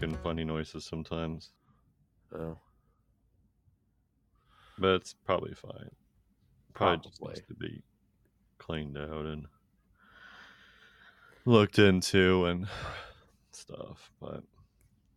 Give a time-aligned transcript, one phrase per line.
[0.00, 1.50] making funny noises sometimes,
[2.36, 2.58] Oh,
[4.78, 5.88] but it's probably fine.
[6.72, 7.34] Probably, just Probably.
[7.34, 7.82] needs to be
[8.58, 9.46] cleaned out and
[11.44, 12.66] looked into and
[13.52, 14.10] stuff.
[14.20, 14.42] But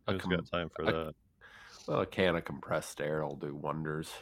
[0.06, 1.14] I who's com- got time for a- that?
[1.88, 4.12] well, a can of compressed air will do wonders.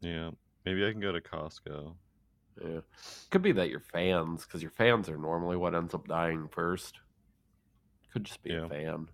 [0.00, 0.30] Yeah,
[0.64, 1.94] maybe I can go to Costco.
[2.64, 2.80] Yeah.
[3.30, 7.00] Could be that your fans, because your fans are normally what ends up dying first.
[8.12, 8.66] Could just be Yeah.
[8.66, 9.08] a fan.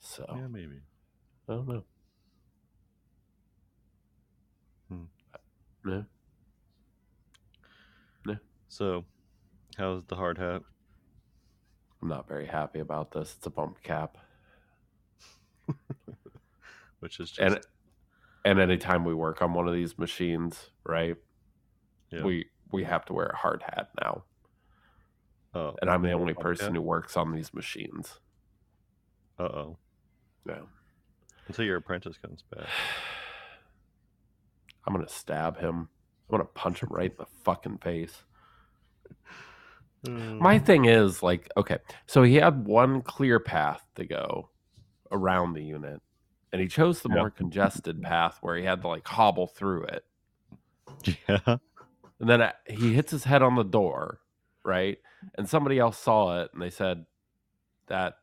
[0.00, 0.80] So Yeah, maybe.
[1.48, 1.84] I don't know.
[4.88, 5.04] Hmm.
[5.86, 6.02] Yeah.
[8.68, 9.04] So,
[9.78, 10.62] how's the hard hat?
[12.02, 13.34] I'm not very happy about this.
[13.38, 14.18] It's a bump cap.
[17.00, 17.60] Which is just And
[18.44, 21.16] and anytime we work on one of these machines, right?
[22.10, 22.22] Yeah.
[22.22, 24.24] We we have to wear a hard hat now.
[25.54, 28.20] oh, And I'm the only person who works on these machines.
[29.38, 29.78] Uh oh.
[30.46, 30.60] Yeah.
[31.48, 32.66] Until your apprentice comes back.
[34.86, 35.88] I'm gonna stab him.
[36.28, 38.22] I'm gonna punch him right in the fucking face.
[40.08, 44.50] My thing is like, okay, so he had one clear path to go
[45.10, 46.00] around the unit,
[46.52, 50.04] and he chose the more congested path where he had to like hobble through it.
[51.28, 51.56] yeah.
[52.20, 54.20] And then uh, he hits his head on the door,
[54.64, 54.98] right?
[55.36, 57.04] And somebody else saw it and they said
[57.88, 58.14] that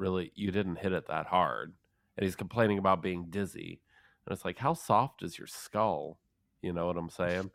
[0.00, 1.74] really you didn't hit it that hard.
[2.16, 3.80] And he's complaining about being dizzy.
[4.26, 6.18] And it's like, how soft is your skull?
[6.62, 7.50] You know what I'm saying?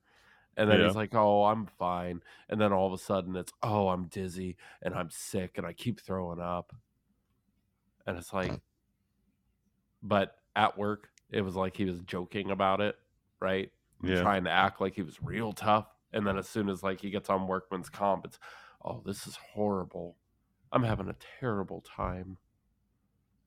[0.57, 0.87] And then Yeah.
[0.87, 2.21] he's like, oh, I'm fine.
[2.49, 5.73] And then all of a sudden it's, oh, I'm dizzy and I'm sick and I
[5.73, 6.73] keep throwing up.
[8.07, 8.53] And it's like,
[10.01, 12.95] but at work, it was like he was joking about it,
[13.41, 13.71] right?
[14.03, 14.21] Yeah.
[14.21, 15.87] trying to act like he was real tough.
[16.13, 18.39] And then as soon as like he gets on workman's comp, it's
[18.83, 20.15] oh, this is horrible.
[20.75, 22.37] I'm having a terrible time.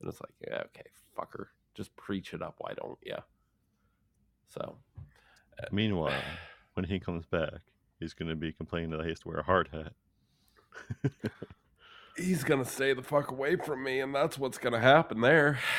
[0.01, 1.45] And it's like, yeah, okay, fucker.
[1.75, 3.17] Just preach it up, why don't you?
[4.47, 6.21] So uh, Meanwhile,
[6.73, 7.61] when he comes back,
[7.99, 9.93] he's going to be complaining that he has to wear a hard hat.
[12.17, 15.59] he's gonna stay the fuck away from me, and that's what's gonna happen there.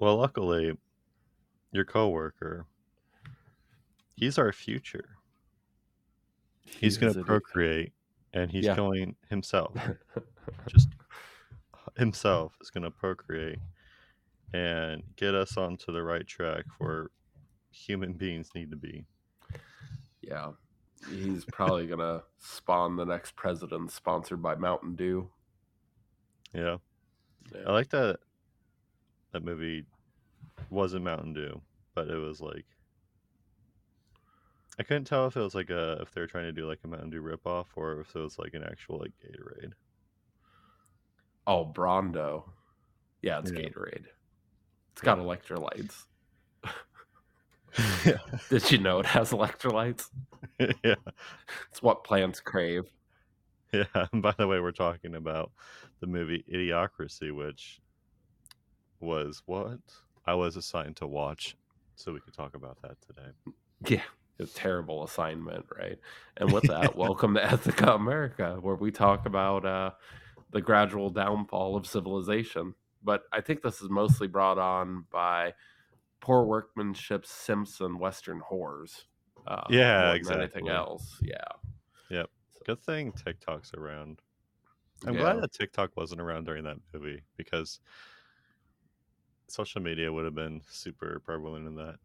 [0.00, 0.78] Well, luckily,
[1.72, 2.66] your coworker,
[4.14, 5.16] he's our future.
[6.64, 7.92] He's He going to procreate,
[8.32, 8.76] and he's Yeah.
[8.76, 9.74] going himself.
[10.66, 10.88] Just
[11.96, 13.58] himself is going to procreate
[14.52, 17.08] and get us onto the right track where
[17.70, 19.04] human beings need to be.
[20.22, 20.52] yeah.
[21.10, 25.30] He's probably gonna spawn the next president sponsored by Mountain Dew.
[26.52, 26.78] Yeah.
[27.54, 27.60] Yeah.
[27.68, 28.18] I like that
[29.32, 29.84] that movie
[30.70, 31.60] wasn't Mountain Dew,
[31.94, 32.64] but it was like
[34.78, 36.78] I couldn't tell if it was like a if they were trying to do like
[36.84, 39.72] a Mountain Dew ripoff or if it was like an actual like Gatorade.
[41.46, 42.44] Oh, Brawndo.
[43.22, 43.60] Yeah, it's Yeah.
[43.62, 44.04] Gatorade.
[44.92, 46.04] It's got electrolytes.
[48.04, 48.18] yeah.
[48.50, 50.08] Did you know it has electrolytes?
[50.58, 50.94] yeah.
[51.70, 52.84] It's what plants crave.
[53.72, 53.84] Yeah.
[54.12, 55.52] And by the way, we're talking about
[56.00, 57.80] the movie Idiocracy, which
[59.00, 59.78] was what
[60.26, 61.56] I was assigned to watch,
[61.94, 63.30] so we could talk about that today.
[63.86, 64.02] Yeah,
[64.40, 65.98] a terrible assignment, right?
[66.36, 69.92] And with that, welcome to Ethica America, where we talk about uh,
[70.50, 72.74] the gradual downfall of civilization.
[73.02, 75.54] But I think this is mostly brought on by
[76.20, 79.04] poor workmanship, Simpson Western whores.
[79.46, 81.20] Uh, Yeah, more than anything else.
[81.22, 81.44] Yeah.
[82.10, 82.30] Yep.
[82.64, 84.20] Good thing TikTok's around.
[85.06, 85.20] I'm Yeah.
[85.20, 87.80] glad that TikTok wasn't around during that movie because
[89.48, 91.98] social media would have been super prevalent in that.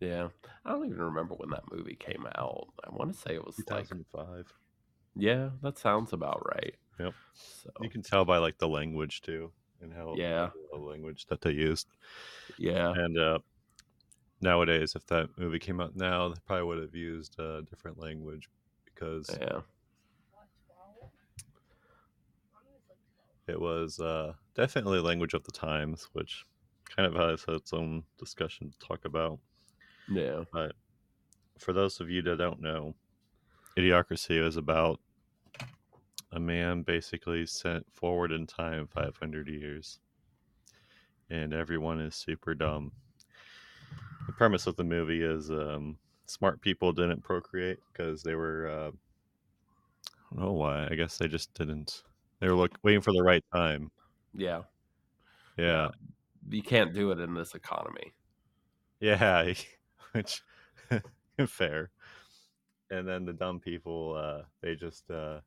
[0.00, 0.28] Yeah.
[0.64, 2.68] I don't even remember when that movie came out.
[2.84, 4.52] I want to say it was like 2005.
[5.16, 6.74] Yeah, that sounds about right.
[6.98, 7.14] Yep.
[7.34, 10.50] So You can tell by like the language too, and how Yeah.
[10.72, 11.86] the language that they used.
[12.58, 13.38] yeah, And uh,
[14.40, 18.48] nowadays, if that movie came out now, they probably would have used a different language
[18.84, 19.60] because yeah,
[23.46, 26.44] it was uh, definitely language of the times, which
[26.96, 29.38] kind of has its own discussion to talk about.
[30.08, 30.44] Yeah.
[30.52, 30.74] But
[31.58, 32.94] for those of you that don't know,
[33.76, 35.00] Idiocracy is about
[36.32, 40.00] a man basically sent forward in time 500 years,
[41.30, 42.92] and everyone is super dumb.
[44.26, 48.90] The premise of the movie is um, smart people didn't procreate because they were, uh,
[50.30, 50.86] I don't know why.
[50.90, 52.02] I guess they just didn't.
[52.40, 53.90] They were look, waiting for the right time.
[54.34, 54.64] Yeah.
[55.56, 55.90] Yeah,
[56.48, 58.14] You can't do it in this economy.
[59.00, 59.52] Yeah,
[60.14, 60.42] which
[61.46, 61.90] fair.
[62.90, 65.40] And then the dumb people, uh, they just uh,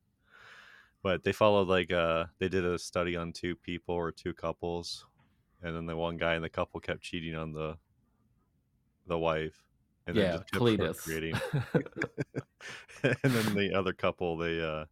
[1.03, 5.05] but they followed like uh they did a study on two people or two couples,
[5.61, 7.77] and then the one guy in the couple kept cheating on the
[9.07, 9.63] the wife,
[10.05, 10.97] and then Yeah, just kept Cletus.
[10.97, 11.33] procreating.
[13.03, 14.85] and then the other couple they uh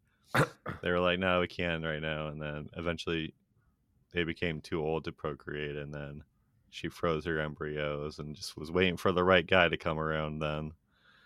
[0.82, 3.34] they were like no we can't right now and then eventually
[4.14, 6.24] they became too old to procreate and then
[6.76, 10.40] she froze her embryos and just was waiting for the right guy to come around
[10.40, 10.72] then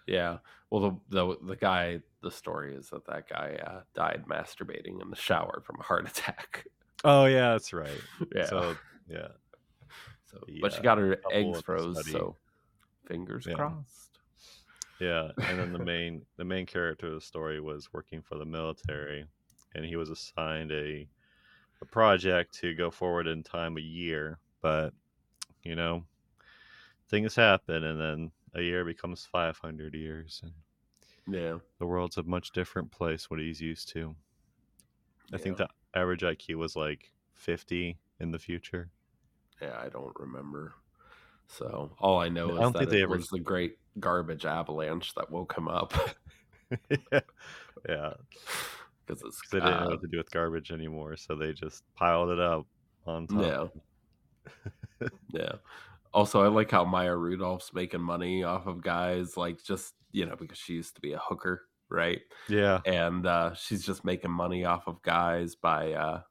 [0.08, 0.38] yeah.
[0.72, 5.10] Well, the, the the guy, the story is that that guy uh, died masturbating in
[5.12, 6.66] the shower from a heart attack.
[7.04, 8.02] oh yeah that's right
[8.36, 8.46] yeah.
[8.46, 8.76] so
[9.08, 9.28] yeah
[10.26, 12.36] So, the, but she uh, got her couple eggs froze, so
[13.08, 13.54] fingers Yeah.
[13.54, 14.20] crossed.
[15.00, 18.46] yeah and then the main the main character of the story was working for the
[18.46, 19.26] military
[19.76, 21.08] and he was assigned a
[21.82, 24.92] a project to go forward in time a year but
[25.64, 26.04] you know
[27.10, 30.54] things happen and then a year becomes 500 years and
[31.36, 31.58] Yeah.
[31.80, 34.16] the world's a much different place what he's used to.
[35.34, 38.90] I think the average iq was like 50 in the future.
[39.62, 40.74] Yeah, I don't remember.
[41.48, 45.30] So all I know I is that it ever- was the great garbage avalanche that
[45.32, 45.94] woke him up.
[47.88, 48.14] Yeah.
[49.08, 51.52] Because it's 'cause they didn't know uh, what to do with garbage anymore so they
[51.52, 52.68] just piled it up
[53.08, 53.42] on top.
[53.42, 54.62] Yeah,
[55.34, 55.54] yeah.
[56.14, 60.36] Also, I like how Maya Rudolph's making money off of guys, like just you know
[60.36, 62.22] because she used to be a hooker, right?
[62.48, 66.22] yeah and uh, she's just making money off of guys by uh,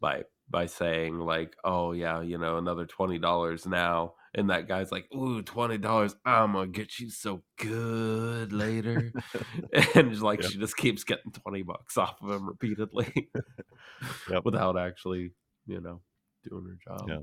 [0.00, 4.92] by by saying like, "Oh yeah, you know, another twenty dollars now," and that guy's
[4.92, 6.14] like, "Ooh, twenty dollars!
[6.24, 9.14] I'm gonna get you so good later,"
[9.94, 10.52] and like Yep.
[10.52, 13.30] she just keeps getting twenty bucks off of him repeatedly
[14.30, 14.44] Yep.
[14.44, 15.32] without actually,
[15.66, 16.00] you know,
[16.48, 17.08] doing her job.
[17.08, 17.20] Yeah.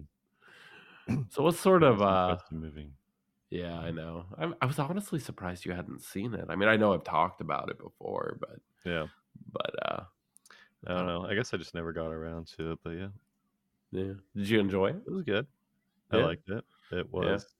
[1.29, 2.91] So what sort of uh movie.
[3.49, 4.25] yeah, I know.
[4.37, 6.45] I'm, I was honestly surprised you hadn't seen it.
[6.49, 9.07] I mean, I know I've talked about it before, but yeah
[9.51, 10.03] but uh
[10.85, 13.07] i don't know i guess i just never got around to it but yeah
[13.91, 14.13] Yeah.
[14.35, 14.97] Did you enjoy it?
[15.07, 15.47] it was good
[16.11, 17.55] i liked it it was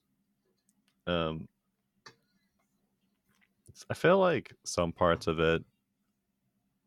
[1.08, 1.48] um
[3.90, 5.64] i feel like some parts of it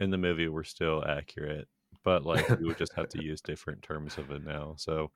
[0.01, 1.67] in the movie were still accurate
[2.05, 5.11] but like we would just have to use different terms of it now so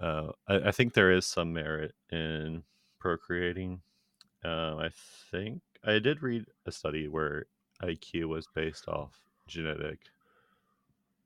[0.00, 2.62] uh i, I think there is some merit in
[2.98, 3.80] procreating
[4.44, 4.90] uh, i
[5.30, 7.46] think i did read a study where
[7.82, 10.00] iq was based off genetic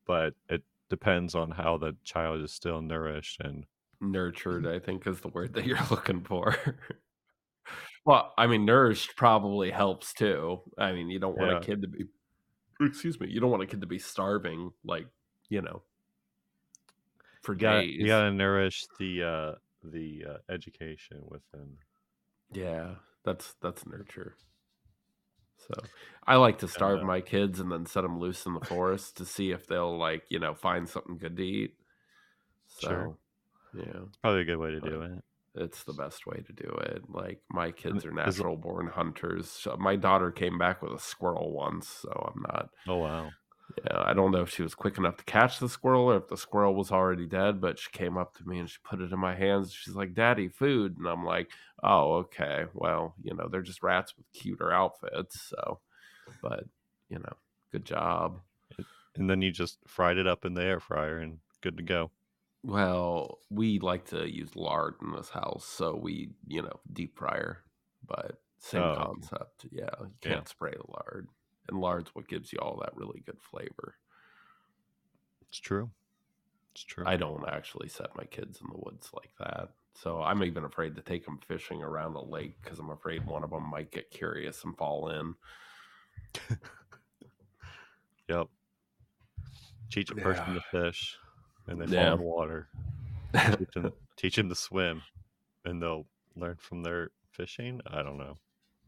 [0.07, 3.65] but it depends on how the child is still nourished and
[4.05, 6.57] Nurtured, I think, is the word that you're looking for.
[8.05, 10.61] well, I mean, nourished probably helps too.
[10.77, 11.59] I mean, you don't want Yeah.
[11.59, 12.07] a kid to be,
[12.81, 15.07] excuse me, you don't want a kid to be starving, like,
[15.49, 15.85] you know,
[17.43, 17.99] for you gotta, days.
[17.99, 21.79] you gotta nourish the uh the uh, education within
[22.53, 24.37] Yeah, that's that's nurture.
[25.59, 25.91] So
[26.27, 29.25] I like to starve my kids and then set them loose in the forest to
[29.25, 31.77] see if they'll like you know find something good to eat.
[32.69, 33.19] So Sure.
[33.75, 35.25] yeah, it's probably a good way to do it
[35.55, 37.03] it's the best way to do it.
[37.11, 39.51] Like my kids are natural born hunters.
[39.51, 42.71] So my daughter came back with a squirrel once, so I'm not.
[42.87, 43.35] oh wow
[43.79, 46.29] Yeah, I don't know if she was quick enough to catch the squirrel or if
[46.29, 49.13] the squirrel was already dead, but she came up to me and she put it
[49.13, 49.73] in my hands.
[49.73, 50.99] She's like, Daddy, food.
[50.99, 51.51] And I'm like,
[51.83, 52.67] Oh, okay.
[52.75, 55.41] Well, you know, they're just rats with cuter outfits.
[55.41, 55.81] So,
[56.43, 56.65] but,
[57.11, 57.35] you know,
[57.73, 58.43] good job.
[59.15, 62.11] and then you just fried it up in the air fryer and good to go
[62.63, 65.65] Well, we like to use lard in this house.
[65.65, 67.65] So we, you know, deep fryer,
[68.07, 69.29] but same Oh, okay.
[69.29, 69.67] concept.
[69.71, 69.91] Yeah.
[70.01, 70.37] You Yeah.
[70.37, 71.29] can't spray the lard.
[71.69, 73.95] And lard's what gives you all that really good flavor.
[75.49, 75.91] it's true
[76.73, 79.69] it's true I don't actually set my kids in the woods like that.
[79.95, 83.45] So I'm even afraid to take them fishing around a lake because I'm afraid one
[83.45, 85.35] of them might get curious and fall in.
[88.29, 88.47] yep
[89.91, 90.55] teach a person Yeah.
[90.55, 91.19] to fish
[91.67, 92.05] and they Yeah.
[92.05, 92.69] fall in the water
[93.59, 95.03] teach them, teach them to swim
[95.67, 98.39] and they'll learn from their fishing i don't know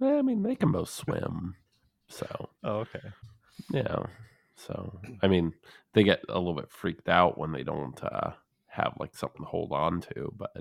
[0.01, 1.55] I mean, they can both swim.
[2.09, 3.13] So, oh okay
[3.73, 4.07] yeah.
[4.57, 5.53] So, I mean,
[5.95, 8.33] they get a little bit freaked out when they don't uh,
[8.67, 10.53] have like something to hold on to, but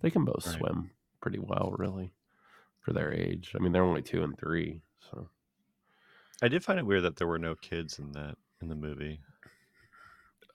[0.00, 0.56] they can both Right.
[0.58, 0.90] swim
[1.20, 2.12] pretty well, really,
[2.80, 3.52] for their age.
[3.56, 4.82] I mean, they're only two and three.
[5.10, 5.30] So,
[6.42, 9.20] i did find it weird that there were no kids in that in the movie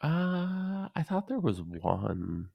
[0.01, 2.51] uh, I thought there was one.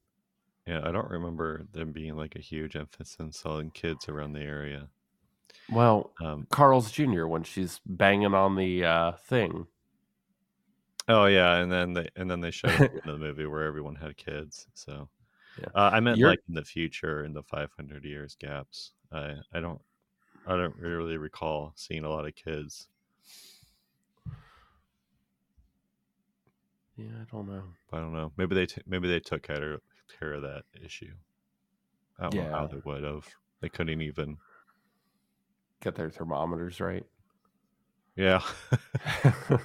[0.65, 4.89] Yeah, I don't remember them being like a huge emphasis on kids around the area.
[5.71, 7.25] Well, Um, Carl's Jr.
[7.27, 9.67] when she's banging on the uh, thing.
[11.07, 13.45] oh yeah, and then they and then they showed at the end of the movie
[13.45, 14.67] where everyone had kids.
[14.73, 15.09] So
[15.59, 15.67] Yeah.
[15.75, 18.93] uh, I meant You're- like in the future, in the 500 years gaps.
[19.11, 19.81] I I don't
[20.47, 22.87] I don't really recall seeing a lot of kids.
[26.97, 27.63] Yeah, I don't know.
[27.93, 28.31] I don't know.
[28.37, 29.81] Maybe they t- maybe they took care of,
[30.19, 31.13] care of that issue.
[32.19, 33.25] I don't know how they would have.
[33.61, 34.37] They couldn't even.
[35.81, 37.05] Get their thermometers right.
[38.15, 38.41] Yeah.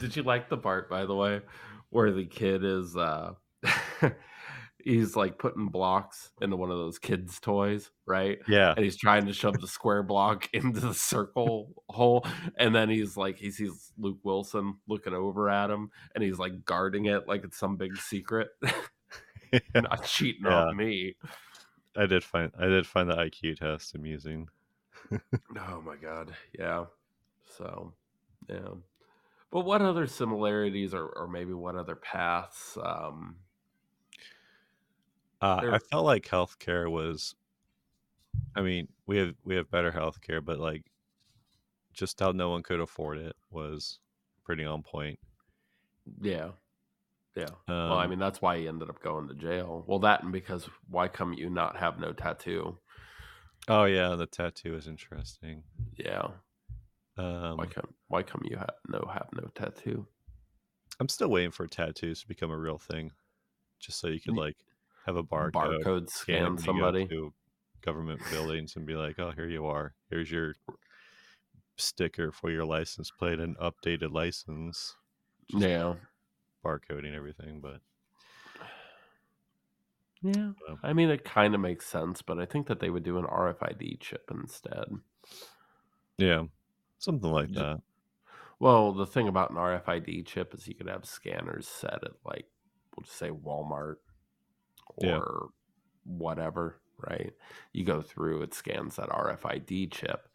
[0.00, 1.40] Did you like the part, by the way,
[1.90, 3.34] where the kid is uh
[4.78, 8.38] he's like putting blocks into one of those kids' toys, right?
[8.48, 8.74] yeah.
[8.76, 12.26] And he's trying to shove the square block into the circle hole.
[12.58, 16.64] And then he's like he sees Luke Wilson looking over at him and he's like
[16.64, 18.48] guarding it like it's some big secret.
[19.74, 20.64] Not cheating Yeah.
[20.66, 21.14] on me.
[21.96, 24.48] I did find I did find the IQ test amusing.
[25.56, 26.34] Oh my god.
[26.58, 26.86] Yeah.
[27.46, 27.94] So
[28.48, 28.74] yeah.
[29.50, 32.78] But what other similarities or, or maybe what other paths?
[32.82, 33.38] Um
[35.40, 37.34] Uh, I felt like healthcare was.
[38.54, 40.90] I mean, we have we have better healthcare, but like,
[41.94, 44.00] just how no one could afford it was
[44.44, 45.18] pretty on point.
[46.20, 46.52] yeah.
[47.36, 47.46] Yeah.
[47.68, 49.84] Um, well, I mean that's why he ended up going to jail.
[49.86, 52.78] Well that and because why come you not have no tattoo?
[53.68, 55.62] oh yeah, the tattoo is interesting.
[55.96, 56.28] Yeah.
[57.16, 60.06] Um, Why come why come you have no have no tattoo?
[61.00, 63.10] I'm still waiting for tattoos to become a real thing,
[63.80, 64.56] just so you could like
[65.06, 67.06] have a barcode, Barcode scan scan when you go somebody.
[67.08, 67.32] to
[67.82, 69.94] government buildings and be like, "Oh, here you are.
[70.10, 70.54] Here's your
[71.76, 74.96] sticker for your license plate and updated license."
[75.50, 75.94] Just Yeah.
[76.64, 77.82] Barcoding everything, but
[80.22, 80.52] Yeah.
[80.68, 83.18] Um, I mean it kind of makes sense, but I think that they would do
[83.18, 84.86] an RFID chip instead.
[86.18, 86.44] yeah,
[86.98, 87.82] something like that.
[88.58, 92.50] Well, the thing about an RFID chip is you could have scanners set at like
[92.96, 93.96] we'll just say Walmart
[94.96, 95.20] or Yeah.
[96.04, 97.34] whatever, right?
[97.72, 100.28] You go through, it scans that RFID chip,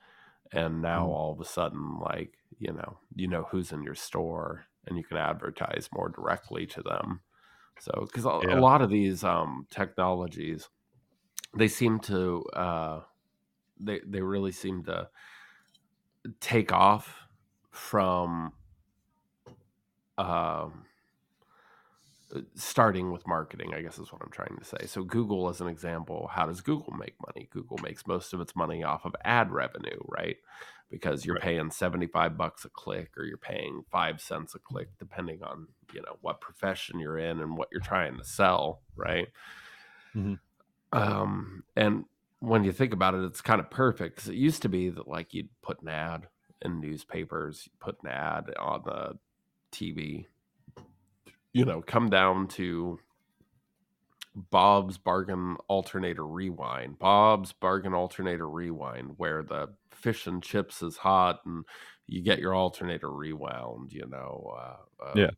[0.54, 1.10] and now Mhm.
[1.10, 5.04] all of a sudden, like you know, you know who's in your store, and you
[5.04, 7.22] can advertise more directly to them.
[7.80, 8.56] So, because a, Yeah.
[8.56, 10.70] a lot of these um, technologies,
[11.56, 13.02] they seem to, uh,
[13.80, 15.10] they they really seem to
[16.40, 17.28] take off
[17.72, 18.54] from
[20.18, 20.86] um,
[22.36, 24.86] uh, starting with marketing, I guess is what I'm trying to say.
[24.86, 27.48] So, Google, as an example, how does Google make money?
[27.52, 30.38] Google makes most of its money off of ad revenue, right?
[30.90, 31.44] Because you're Right.
[31.44, 36.02] paying 75 bucks a click or you're paying five cents a click, depending on, you
[36.02, 39.30] know, what profession you're in and what you're trying to sell, right?
[40.16, 40.40] Mhm.
[40.92, 42.06] Um, and
[42.40, 45.08] when you think about it, it's kind of perfect because it used to be that
[45.08, 46.28] like you'd put an ad
[46.62, 49.20] in newspapers, you'd put an ad on the
[49.72, 50.28] TV,
[51.54, 53.00] you know, come down to
[54.52, 61.42] Bob's Bargain Alternator Rewind, Bob's Bargain Alternator Rewind, where the fish and chips is hot
[61.46, 61.66] and
[62.08, 64.56] you get your alternator rewound, you know.
[64.58, 65.32] Uh, uh, Yeah.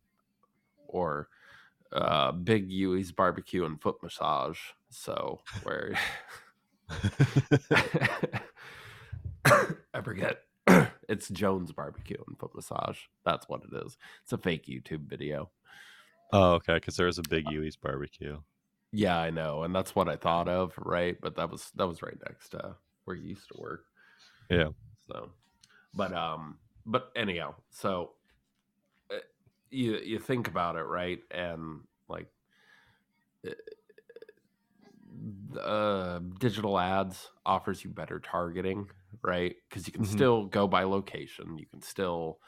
[0.87, 1.27] Or
[1.91, 4.59] uh, Big Yui's Barbecue and Foot Massage.
[4.89, 5.93] So, where
[9.93, 10.43] I forget.
[11.09, 12.99] it's Jones Barbecue and Foot Massage.
[13.25, 13.97] That's what it is.
[14.23, 15.49] It's a fake YouTube video.
[16.33, 18.37] oh, okay, because there is a big Yui's barbecue.
[18.93, 21.17] Yeah, I know, and that's what I thought of, right?
[21.21, 23.85] But that was that was right next to where you used to work.
[24.49, 24.71] Yeah.
[25.11, 25.31] So,
[25.93, 28.13] but um, but anyhow, so
[29.11, 29.17] uh,
[29.69, 31.19] you you think about it, right?
[31.31, 32.27] And like,
[33.47, 33.51] uh,
[35.59, 38.89] uh, digital ads offers you better targeting,
[39.23, 39.55] right?
[39.69, 40.03] Because you can Mhm.
[40.03, 41.57] still go by location.
[41.57, 42.39] You can still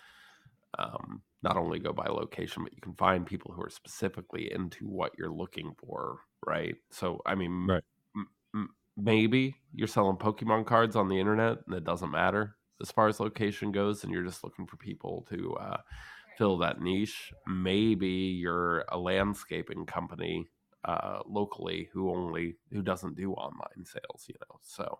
[0.80, 4.88] um, not only go by location, but you can find people who are specifically into
[4.88, 6.76] what you're looking for, right?
[6.92, 7.84] So, I mean, Right.
[8.16, 12.92] m- m- maybe you're selling Pokemon cards on the internet and it doesn't matter as
[12.92, 15.78] far as location goes, and you're just looking for people to uh,
[16.38, 17.34] fill that niche.
[17.48, 20.48] Maybe you're a landscaping company
[20.86, 24.60] uh, locally who only who doesn't do online sales, you know.
[24.64, 25.00] So,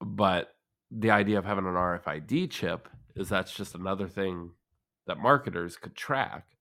[0.00, 0.56] but
[0.90, 4.52] the idea of having an RFID chip is that's just another thing
[5.06, 6.55] that marketers could track.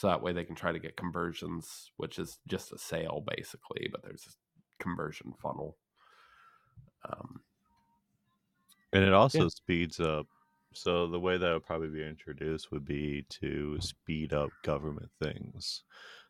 [0.00, 3.86] So that way they can try to get conversions, which is just a sale basically,
[3.92, 5.76] but there's a conversion funnel.
[7.04, 7.42] Um,
[8.94, 10.26] And it also speeds up.
[10.72, 15.82] So the way that would probably be introduced would be to speed up government things.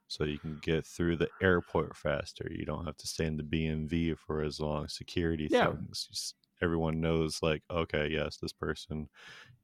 [0.09, 2.49] So you can get through the airport faster.
[2.51, 4.89] You don't have to stay in the BMV for as long.
[4.89, 5.71] Security Yeah.
[5.71, 6.09] things.
[6.09, 9.09] Just- everyone knows like, okay, yes, this person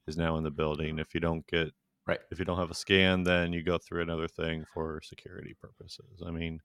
[0.07, 1.01] is now in the building.
[1.01, 1.75] If you don't get
[2.07, 2.21] Right.
[2.31, 6.23] if you don't have a scan, then you go through another thing for security purposes.
[6.27, 6.61] I mean,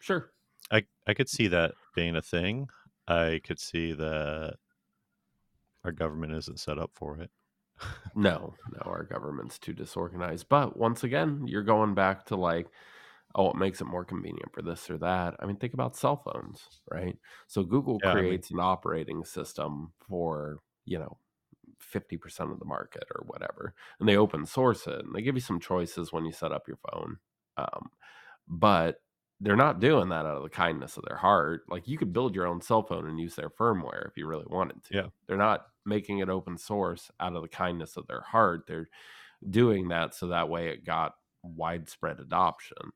[0.00, 0.32] sure.
[0.70, 2.68] I I could see that being a thing.
[3.06, 4.58] I could see that
[5.84, 7.30] our government isn't set up for it.
[8.14, 10.48] No, no, our government's too disorganized.
[10.48, 12.68] But once again, you're going back to like,
[13.34, 15.36] oh, it makes it more convenient for this or that.
[15.40, 17.18] I mean, think about cell phones, right?
[17.48, 21.18] So Google Yeah, I mean, creates an operating system for, you know,
[21.82, 25.40] 50% of the market or whatever, and they open source it and they give you
[25.40, 27.18] some choices when you set up your phone.
[27.56, 27.90] Um,
[28.48, 28.96] but
[29.40, 31.62] they're not doing that out of the kindness of their heart.
[31.68, 34.46] Like you could build your own cell phone and use their firmware if you really
[34.48, 34.94] wanted to.
[34.94, 35.06] Yeah.
[35.26, 38.62] They're not making it open source out of the kindness of their heart.
[38.68, 38.88] They're
[39.48, 42.92] doing that so that way it got widespread adoption.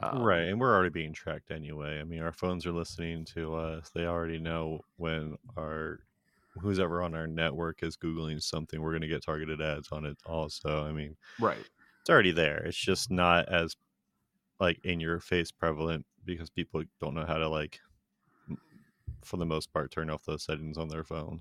[0.00, 1.98] Um, right, and we're already being tracked anyway.
[1.98, 3.90] I mean, our phones are listening to us.
[3.92, 6.00] They already know when our
[6.58, 10.04] who's ever on our network is googling something, we're going to get targeted ads on
[10.04, 10.84] it also.
[10.84, 11.58] I mean, Right.
[12.00, 12.58] it's already there.
[12.64, 13.76] It's just not as
[14.60, 17.80] like in your face prevalent because people don't know how to like
[19.24, 21.40] for the most part turn off those settings on their phone.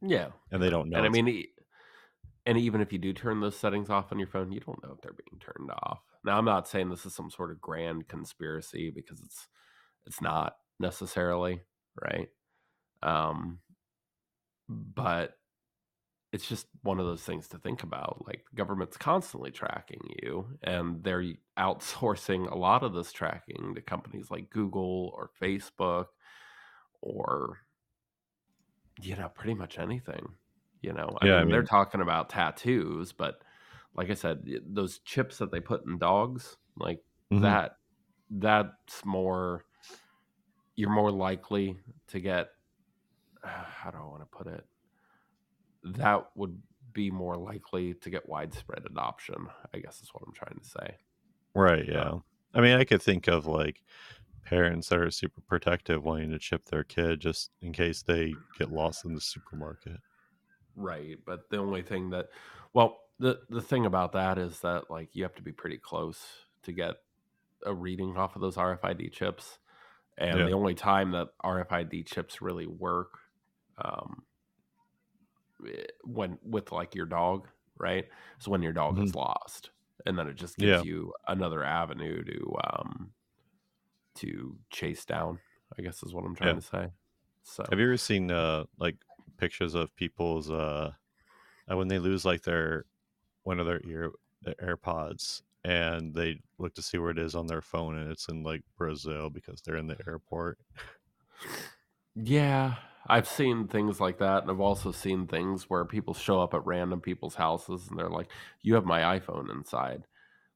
[0.00, 0.28] Yeah.
[0.50, 0.98] And they don't know.
[0.98, 1.44] And I mean,
[2.46, 4.92] and even if you do turn those settings off on your phone, you don't know
[4.94, 6.00] if they're being turned off.
[6.24, 9.48] Now, I'm not saying this is some sort of grand conspiracy because it's
[10.06, 11.60] it's not necessarily
[12.00, 12.28] right.
[13.02, 13.58] Um,
[14.68, 15.38] but
[16.32, 18.24] it's just one of those things to think about.
[18.26, 21.24] Like the government's constantly tracking you, and they're
[21.58, 26.06] outsourcing a lot of this tracking to companies like Google or Facebook
[27.02, 27.60] or
[29.00, 30.34] you know pretty much anything.
[30.80, 33.42] You know, I Yeah, I mean, they're talking about tattoos, but
[33.94, 37.58] like I said, those chips that they put in dogs, like Mhm.
[37.58, 37.72] that,
[38.30, 39.66] that's more.
[40.76, 42.50] You're more likely to get.
[43.44, 44.64] How do I want to put it?
[45.84, 46.60] That would
[46.92, 49.46] be more likely to get widespread adoption.
[49.72, 50.96] I guess is what I'm trying to say.
[51.54, 52.18] Right, uh, yeah.
[52.54, 53.82] I mean, I could think of like
[54.44, 58.70] parents that are super protective wanting to chip their kid just in case they get
[58.72, 60.00] lost in the supermarket.
[60.76, 62.28] Right, but the only thing that
[62.72, 66.24] well, the the thing about that is that like you have to be pretty close
[66.62, 66.96] to get
[67.66, 69.58] a reading off of those RFID chips.
[70.18, 70.46] And Yeah.
[70.46, 73.18] the only time that RFID chips really work
[73.84, 74.26] um
[76.04, 78.08] when with like your dog, right?
[78.38, 79.70] So when your dog is lost.
[80.06, 80.82] And then it just gives Yeah.
[80.82, 83.12] you another avenue to um
[84.16, 85.40] to chase down,
[85.78, 86.60] I guess is what I'm trying Yeah.
[86.60, 86.88] to say.
[87.42, 88.96] So Have you ever seen uh like
[89.36, 90.92] pictures of people's uh
[91.70, 92.86] uh, when they lose like their
[93.44, 94.12] one of their ear
[94.42, 98.28] their AirPods and they look to see where it is on their phone and it's
[98.28, 100.58] in like Brazil because they're in the airport.
[102.14, 106.54] Yeah, I've seen things like that, and I've also seen things where people show up
[106.54, 108.30] at random people's houses and they're like,
[108.62, 110.06] "You have my iPhone inside.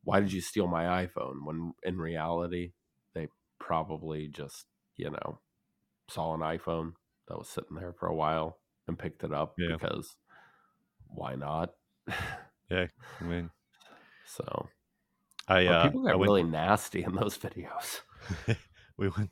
[0.04, 2.72] Why did you steal my iPhone?" When in reality,
[3.14, 3.28] they
[3.60, 5.40] probably just, you know,
[6.08, 6.94] saw an iPhone
[7.28, 9.76] that was sitting there for a while and picked it up Yeah.
[9.76, 10.16] because
[11.08, 11.74] why not?
[12.70, 12.86] Yeah,
[13.20, 13.50] I mean,
[14.24, 14.68] so
[15.48, 18.00] I uh people I get went really nasty in those videos.
[18.96, 19.30] we went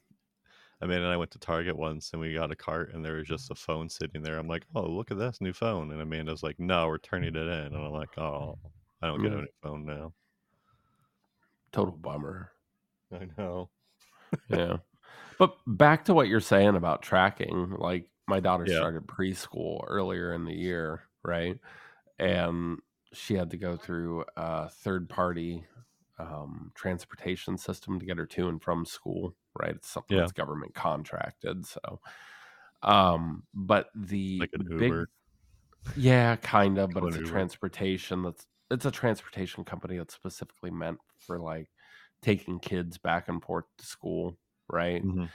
[0.83, 3.29] Amanda and I went to Target once and we got a cart and there was
[3.29, 4.39] just a phone sitting there.
[4.39, 5.91] I'm like, oh, look at this new phone.
[5.93, 7.49] And Amanda's like, no, we're turning it in.
[7.49, 8.59] And I'm like, oh,
[9.03, 10.13] I don't get a new phone now.
[11.73, 12.53] Total bummer.
[13.13, 13.69] I know.
[14.49, 14.79] yeah.
[15.39, 18.77] But back to what you're saying about tracking, like my daughter Yeah.
[18.77, 21.59] started preschool earlier in the year, right?
[22.19, 22.79] And
[23.13, 25.65] she had to go through a third party
[26.19, 29.75] um, transportation system to get her to and from school, right?
[29.77, 30.19] It's something Yeah.
[30.19, 31.67] that's government contracted.
[31.67, 32.01] So,
[32.83, 35.09] um, but the Like an big, Uber.
[35.95, 37.23] yeah, kind of, but it's a Uber.
[37.23, 41.71] transportation that's it's a transportation company that's specifically meant for like
[42.23, 45.05] taking kids back and forth to school, right?
[45.05, 45.31] Mhm.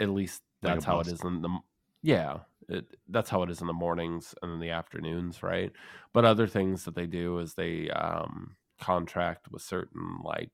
[0.00, 1.58] at least Like that's how it is in the
[2.02, 5.72] yeah it, that's how it is in the mornings and in the afternoons right
[6.12, 10.52] but other things that they do is they um contract with certain like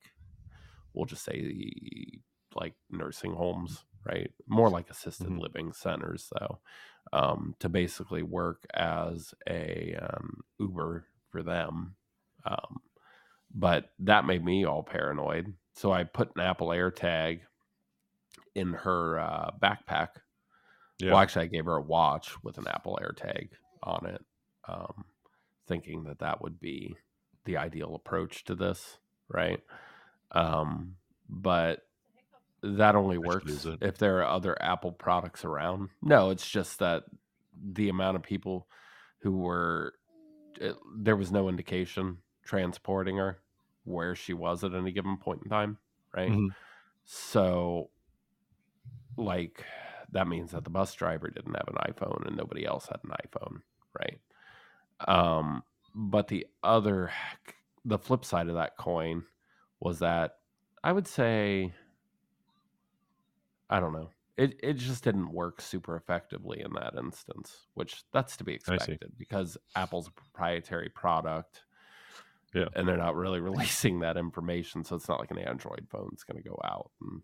[0.94, 1.40] we'll just say
[2.54, 5.38] like nursing homes right more like assisted Mhm.
[5.38, 6.60] living centers though
[7.12, 11.96] um to basically work as a um, uber for them
[12.44, 12.78] um
[13.54, 17.40] but that made me all paranoid so i put an apple airtag
[18.54, 20.08] in her uh, backpack.
[20.98, 21.10] Yeah.
[21.12, 23.50] Well, actually, I gave her a watch with an Apple AirTag
[23.82, 24.24] on it,
[24.66, 25.04] um,
[25.66, 26.96] thinking that that would be
[27.44, 29.60] the ideal approach to this, right?
[30.32, 30.96] Um,
[31.28, 31.87] but
[32.62, 35.90] that only works if there are other Apple products around.
[36.02, 37.04] No, it's just that
[37.60, 38.68] the amount of people
[39.20, 39.94] who were
[40.60, 43.38] it, there was no indication transporting her
[43.84, 45.78] where she was at any given point in time,
[46.14, 46.30] right?
[46.30, 46.48] Mhm.
[47.04, 47.90] So,
[49.16, 49.64] like,
[50.12, 53.10] that means that the bus driver didn't have an iPhone and nobody else had an
[53.10, 53.62] iPhone,
[53.98, 54.20] right?
[55.06, 55.62] Um,
[55.94, 57.10] but the other,
[57.84, 59.24] the flip side of that coin
[59.80, 60.38] was that
[60.82, 61.72] I would say,
[63.70, 68.36] I don't know, it it just didn't work super effectively in that instance, which that's
[68.38, 71.64] to be expected because Apple's a proprietary product.
[72.54, 72.68] Yeah.
[72.74, 76.42] And they're not really releasing that information, so it's not like an Android phone's going
[76.42, 77.20] to go out and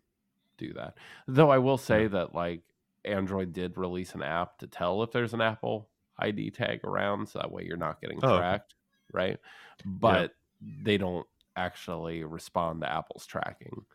[0.57, 0.97] do that.
[1.27, 2.09] Though I will say Yeah.
[2.09, 2.61] that like
[3.05, 7.39] Android did release an app to tell if there's an Apple ID tag around, so
[7.39, 8.75] that way you're not getting Oh, tracked,
[9.11, 9.39] right?
[9.83, 13.85] But they don't actually respond to Apple's tracking.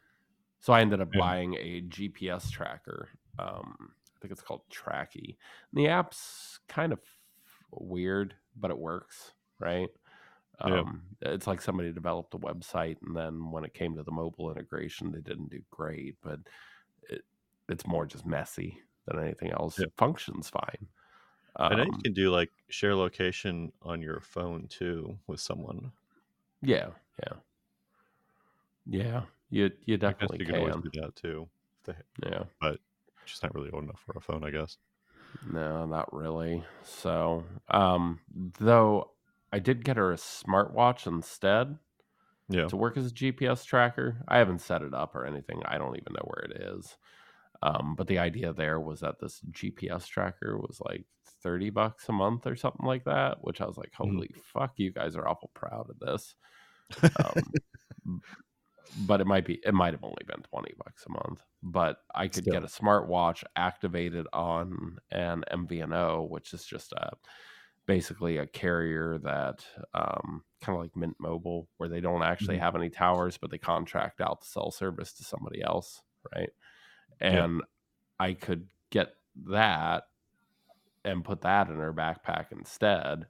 [0.60, 1.20] So I ended up Yeah.
[1.20, 3.10] buying a GPS tracker.
[3.38, 5.38] Um, I think it's called Tracki.
[5.72, 7.00] And the app's kind of
[7.72, 9.88] weird, but it works, right?
[10.64, 10.82] Yeah.
[10.82, 14.50] Um, it's like somebody developed a website, and then when it came to the mobile
[14.50, 16.18] integration, they didn't do great.
[16.22, 16.40] But
[17.10, 17.22] it,
[17.68, 19.78] it's more just messy than anything else.
[19.78, 19.86] Yeah.
[19.86, 20.88] It functions fine.
[21.70, 25.92] I know you Um, can do like share location on your phone too with someone.
[26.62, 26.92] yeah,
[27.22, 27.40] yeah,
[28.86, 29.26] yeah.
[29.50, 31.50] You you I guess definitely you can always do that too.
[32.22, 32.44] Yeah.
[33.24, 34.76] Just not really old enough for a phone, I guess.
[35.42, 36.64] No, not really.
[36.82, 38.20] So, um,
[38.58, 39.12] though
[39.52, 41.78] I did get her a smartwatch instead
[42.48, 42.70] Yeah.
[42.70, 44.24] to work as a GPS tracker.
[44.28, 45.62] I haven't set it up or anything.
[45.66, 46.96] I don't even know where it is.
[47.62, 51.06] Um, but the idea there was that this GPS tracker was like
[51.42, 54.20] 30 bucks a month or something like that, which I was like, Mhm.
[54.20, 56.36] holy fuck, you guys are awful proud of this.
[57.24, 57.56] Um,
[58.94, 62.28] but it might be it might have only been 20 bucks a month but i
[62.28, 62.50] could Still.
[62.50, 67.10] get a smartwatch activated on an mvno which is just a
[67.86, 72.58] basically a carrier that um, kind of like mint mobile where they don't actually Mhm.
[72.58, 76.02] have any towers but they contract out the cell service to somebody else
[76.34, 76.50] right
[77.28, 77.46] Yeah.
[77.46, 77.62] and
[78.20, 80.04] i could get that
[81.04, 83.26] and put that in her backpack instead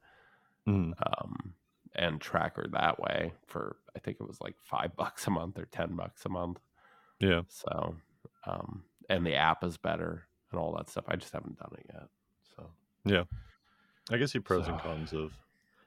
[0.67, 0.93] Mhm.
[1.07, 1.55] um,
[1.95, 5.59] and track her that way for I think it was like five bucks a month
[5.59, 6.61] or ten bucks a month.
[7.19, 7.43] Yeah.
[7.49, 7.97] So,
[8.47, 11.05] um, and the app is better and all that stuff.
[11.09, 12.09] I just haven't done it yet.
[12.57, 12.71] So
[13.05, 13.25] Yeah.
[14.11, 15.33] I guess the pros and cons of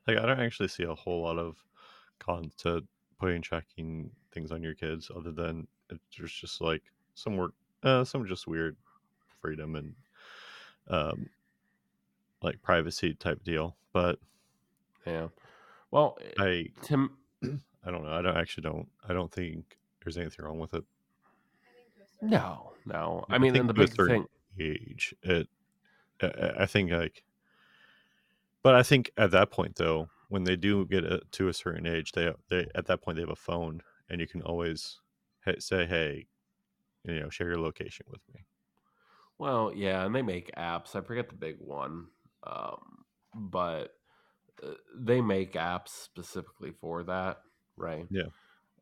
[0.08, 1.58] like I don't actually see a whole lot of
[2.20, 2.84] cons to
[3.20, 5.68] putting tracking things on your kids other than
[6.18, 6.84] there's just like
[7.16, 8.76] some work uh some just weird
[9.42, 9.94] freedom and
[10.90, 11.30] um
[12.42, 13.76] like privacy type deal.
[13.92, 14.20] But
[15.06, 15.28] yeah.
[15.92, 17.18] Well, I Tim,
[17.84, 18.12] I don't know.
[18.14, 20.86] I don't actually don't I don't think there's anything wrong with it.
[22.22, 23.26] no, no.
[23.30, 24.28] I I mean, think and the big certain thing,
[24.60, 25.48] age it
[26.22, 27.24] I- I I think like
[28.62, 31.86] but I think at that point though when they do get a, to a certain
[31.86, 35.00] age they they at that point they have a phone and you can always
[35.46, 36.28] ha- say hey
[37.06, 38.46] you know share your location with me
[39.38, 40.96] well, yeah, and they make apps.
[40.96, 42.08] I forget the big one,
[42.44, 43.96] um, but
[44.64, 47.42] uh, they make apps specifically for that,
[47.78, 48.06] right?
[48.10, 48.30] Yeah.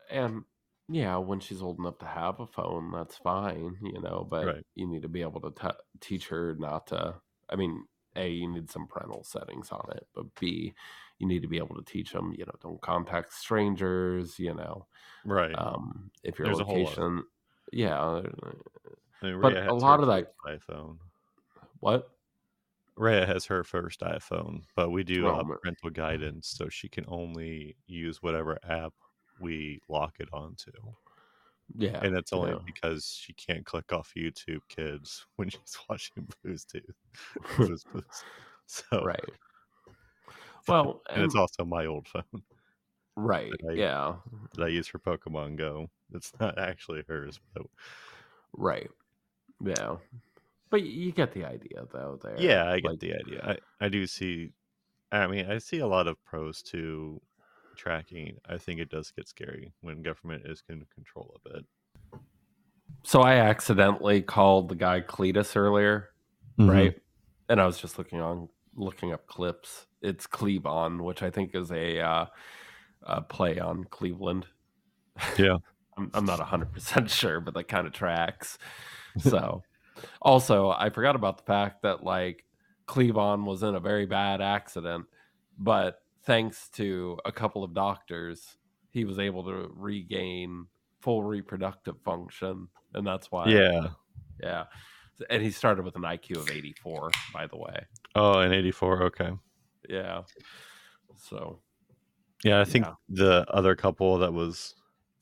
[0.10, 0.44] And
[0.90, 4.66] yeah, when she's old enough to have a phone, that's fine, you know, but Right.
[4.76, 7.16] you need to be able to t- teach her not to.
[7.50, 10.74] I mean, A, you need some parental settings on it, but B,
[11.20, 14.88] you need to be able to teach them, you know, don't contact strangers, you know,
[15.24, 16.98] right um, if your There's a whole lot.
[16.98, 17.24] location,
[17.72, 18.22] yeah, I
[19.24, 20.98] mean, but a lot of that- iphone
[21.80, 22.10] what?
[23.02, 27.06] Rhea has her first iphone but we do Oh, uh, parental guidance so she can
[27.08, 28.94] only use whatever app
[29.40, 30.72] we lock it onto
[31.76, 32.00] Yeah.
[32.04, 32.60] and it's only yeah.
[32.66, 36.84] because she can't click off youtube kids when she's watching blues tooth
[37.58, 37.84] Blue's
[38.68, 39.20] so right.
[40.68, 42.44] Well, and it's also my old phone
[43.16, 43.52] right.
[43.68, 44.14] I- yeah.
[44.54, 45.90] that I use for Pokemon Go.
[46.14, 47.64] It's not actually hers, but
[48.54, 48.90] Right.
[49.60, 49.96] Yeah.
[50.72, 52.18] But you get the idea, though.
[52.24, 52.36] There.
[52.40, 53.58] yeah, I get Like, the idea.
[53.80, 54.54] I, I do see.
[55.12, 57.22] I mean, I see a lot of pros to
[57.76, 58.38] tracking.
[58.50, 61.66] I think it does get scary when government is in control of it.
[63.04, 66.10] So I accidentally called the guy Cletus earlier,
[66.60, 66.70] Mm-hmm.
[66.70, 66.96] right?
[67.50, 69.88] And I was just looking on, looking up clips.
[70.02, 72.26] It's Clevon, which I think is a, uh,
[73.04, 74.46] a play on Cleveland.
[75.38, 75.58] Yeah.
[75.98, 78.58] I'm, I'm not 100% sure, but that kind of tracks.
[79.20, 79.64] So,
[80.22, 82.46] also, I forgot about the fact that like
[82.88, 85.06] Clevon was in a very bad accident,
[85.58, 88.58] but thanks to a couple of doctors,
[88.92, 90.68] he was able to regain
[91.00, 93.48] full reproductive function, and that's why.
[93.48, 93.88] Yeah.
[94.42, 94.66] yeah.
[95.30, 97.86] And he started with an IQ of 84, by the way.
[98.16, 99.04] Oh, an eighty-four.
[99.04, 99.32] Okay.
[99.88, 100.24] Yeah.
[101.16, 101.60] So
[102.44, 102.94] Yeah, I think Yeah.
[103.10, 104.76] the other couple that was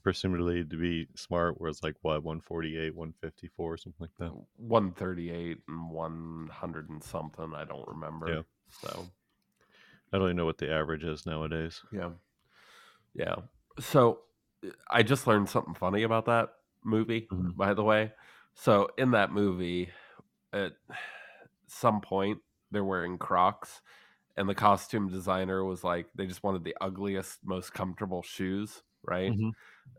[0.04, 4.32] presumably to be smart was like what one forty-eight, one fifty-four, something like that.
[4.58, 7.54] 138 and 100 and something.
[7.56, 8.28] I don't remember.
[8.30, 8.42] Yeah.
[8.82, 9.06] So
[10.12, 11.82] I don't even know what the average is nowadays.
[11.92, 12.12] Yeah.
[13.14, 13.36] Yeah.
[13.80, 14.20] So
[14.66, 16.50] uh, I just learned something funny about that
[16.84, 17.56] movie, Mhm.
[17.56, 18.14] by the way.
[18.54, 19.90] So in that movie,
[20.54, 20.74] at
[21.68, 22.40] some point,
[22.72, 23.82] they're wearing Crocs,
[24.38, 29.32] and the costume designer was like, they just wanted the ugliest, most comfortable shoes, right?
[29.32, 29.52] Mhm.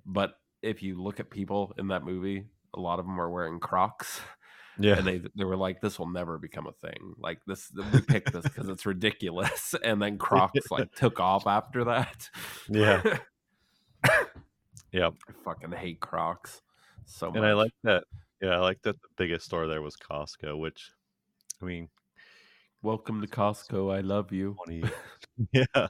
[0.06, 3.60] But if you look at people in that movie, a lot of them are wearing
[3.60, 4.20] Crocs.
[4.78, 4.96] Yeah.
[4.96, 7.14] and they they were like, "This will never become a thing.
[7.18, 11.84] Like this, we picked this because it's ridiculous." And then Crocs like took off after
[11.84, 12.30] that.
[12.68, 13.02] Yeah.
[14.92, 15.10] yeah.
[15.28, 16.62] I fucking hate Crocs
[17.04, 17.36] so much.
[17.36, 18.04] And I like that.
[18.40, 20.90] Yeah, I like that the biggest store there was Costco, which
[21.60, 21.88] I mean,
[22.82, 23.94] Welcome to Costco.
[23.94, 24.56] I love you.
[25.52, 25.88] Yeah.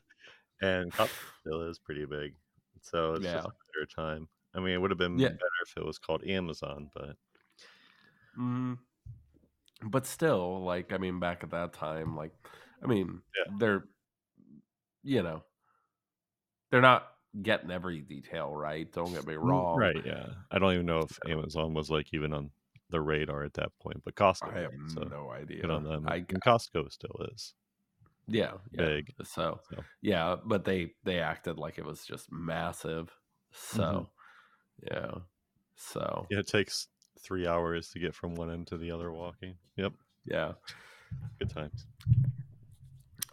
[0.60, 2.34] And Costco still is pretty big.
[2.82, 3.32] So it's Yeah.
[3.32, 4.28] just a matter of time.
[4.54, 5.28] I mean, it would have been Yeah.
[5.38, 7.16] better if it was called Amazon, but
[8.36, 8.78] Mm,
[9.82, 12.32] but still, like I mean, back at that time, like
[12.82, 13.52] I mean, Yeah.
[13.58, 13.84] they're
[15.02, 15.44] you know,
[16.70, 17.12] they're not
[17.42, 18.90] getting every detail right.
[18.90, 19.92] Don't get me Mm, wrong.
[19.94, 20.34] right, yeah.
[20.50, 22.50] I don't even know if Amazon was like even on
[22.90, 25.62] the radar at that point, but Costco I have so no idea.
[25.62, 26.06] good on them.
[26.06, 27.54] I and Costco still is
[28.30, 28.86] yeah, yeah.
[28.86, 29.12] big.
[29.24, 33.10] So So yeah, but they they acted like it was just massive.
[33.52, 34.08] So
[34.90, 35.10] yeah,
[35.76, 36.88] so yeah, it takes
[37.18, 39.54] three hours to get from one end to the other walking.
[39.76, 39.92] Yep.
[40.24, 40.52] yeah.
[41.38, 41.86] Good times.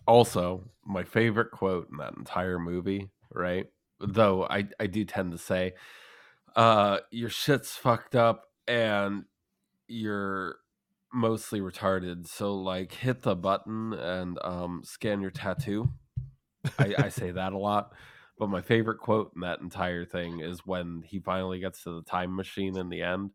[0.08, 3.68] Also, my favorite quote in that entire movie, right?
[4.00, 5.74] Though I I do tend to say,
[6.56, 9.26] uh, your shit's fucked up and
[9.88, 10.58] you're
[11.13, 12.28] mostly retarded.
[12.28, 15.89] So like, hit the button and um, scan your tattoo.
[16.80, 17.93] I, I say that a lot.
[18.38, 22.04] But my favorite quote in that entire thing is when he finally gets to the
[22.04, 23.32] time machine in the end,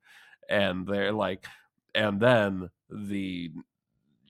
[0.49, 1.47] and they're like,
[1.95, 3.51] and then the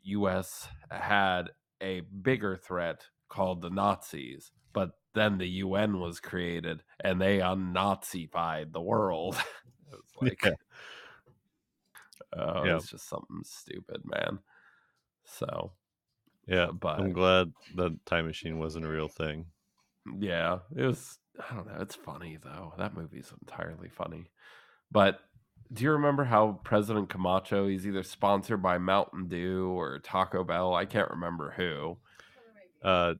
[0.04, 0.68] U.S.
[0.90, 1.50] had
[1.82, 8.72] a bigger threat called the Nazis, but then the UN was created and they unnazified
[8.72, 9.36] the world.
[9.92, 10.52] it was like, Yeah.
[12.36, 12.76] Oh, Yeah.
[12.76, 14.38] it's just something stupid, man.
[15.24, 15.72] So,
[16.46, 16.68] Yeah.
[16.72, 19.46] but I'm glad the time machine wasn't a real thing.
[20.18, 21.18] Yeah, it was.
[21.38, 21.78] I don't know.
[21.80, 22.74] It's funny though.
[22.76, 24.30] That movie's entirely funny.
[24.90, 25.20] But
[25.72, 27.68] do you remember how President Camacho?
[27.68, 30.74] He's either sponsored by Mountain Dew or Taco Bell.
[30.74, 31.96] I can't remember who.
[32.82, 33.14] Uh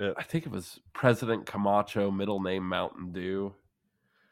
[0.00, 3.54] I think it was President Camacho, middle name Mountain Dew.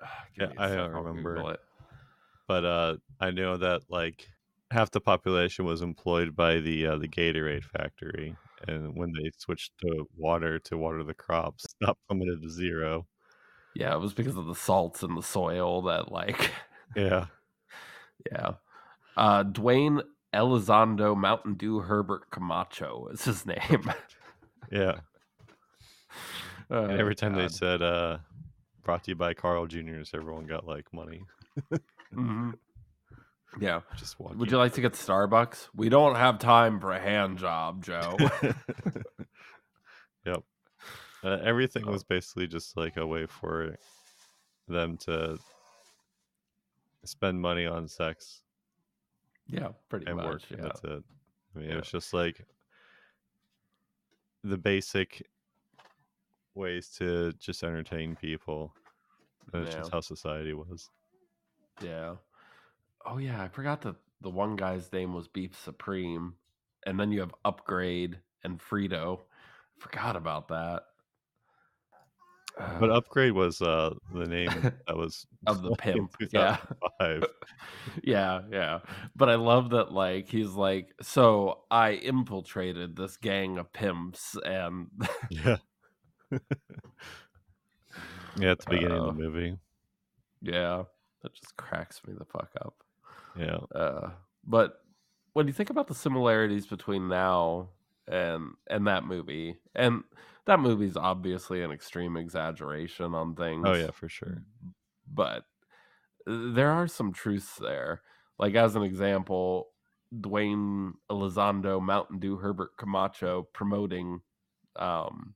[0.03, 1.53] Ah, Yeah, I don't remember.
[1.53, 1.61] It.
[2.52, 4.28] But uh I know that like
[4.70, 8.36] half the population was employed by the uh, the Gatorade factory
[8.68, 13.06] and when they switched to water to water the crops, that plummeted to zero.
[13.74, 16.50] Yeah, it was because of the salts in the soil that like
[16.96, 17.26] Yeah.
[18.30, 18.52] yeah.
[19.16, 20.02] Uh Dwayne
[20.34, 23.90] Elizondo Mountain Dew Herbert Camacho is his name.
[24.70, 25.00] Yeah.
[26.70, 28.18] Uh, And every time they said uh
[28.82, 31.22] brought to you by Carl Jr.'s, everyone got like money.
[32.14, 32.55] Mhm.
[33.61, 33.81] Yeah.
[33.96, 34.38] Just walking.
[34.38, 35.68] Would you like to get Starbucks?
[35.75, 38.16] We don't have time for a hand job, Joe.
[40.25, 40.42] yep.
[41.22, 41.92] Uh, everything Oh.
[41.92, 43.77] was basically just like a way for
[44.68, 45.38] them to
[47.05, 48.42] spend money on sex
[49.46, 50.27] yeah, pretty and much.
[50.27, 50.42] work.
[50.51, 50.57] Yeah.
[50.62, 51.05] That's it.
[51.55, 51.75] I mean, Yeah.
[51.75, 52.44] it was just like
[54.44, 55.27] the basic
[56.55, 58.75] ways to just entertain people.
[59.53, 59.81] That's Yeah.
[59.81, 60.90] just how society was.
[61.82, 62.16] Yeah.
[63.06, 66.36] Oh yeah, I forgot that the one guy's name was Beef Supreme,
[66.86, 69.22] and then you have Upgrade and Frito.
[69.78, 70.84] Forgot about that.
[72.78, 76.58] But Uh, upgrade was uh the name that was Of the pimp, yeah.
[78.02, 78.80] yeah, yeah.
[79.16, 84.88] But I love that like he's like, so I infiltrated this gang of pimps and
[85.28, 85.56] yeah.
[88.34, 89.58] yeah, at the beginning Uh, of the movie.
[90.42, 90.84] yeah,
[91.22, 92.74] that just cracks me the fuck up.
[93.38, 93.58] Yeah.
[93.74, 94.11] Uh,
[94.44, 94.80] but
[95.32, 97.68] when you think about the similarities between now
[98.08, 100.02] and and that movie, and
[100.46, 103.64] that movie's obviously an extreme exaggeration on things.
[103.66, 104.42] Oh yeah, for sure.
[105.12, 105.44] but
[106.26, 108.02] there are some truths there.
[108.38, 109.68] Like as an example,
[110.14, 114.20] Dwayne Elizondo, Mountain Dew, Herbert Camacho promoting
[114.76, 115.35] um,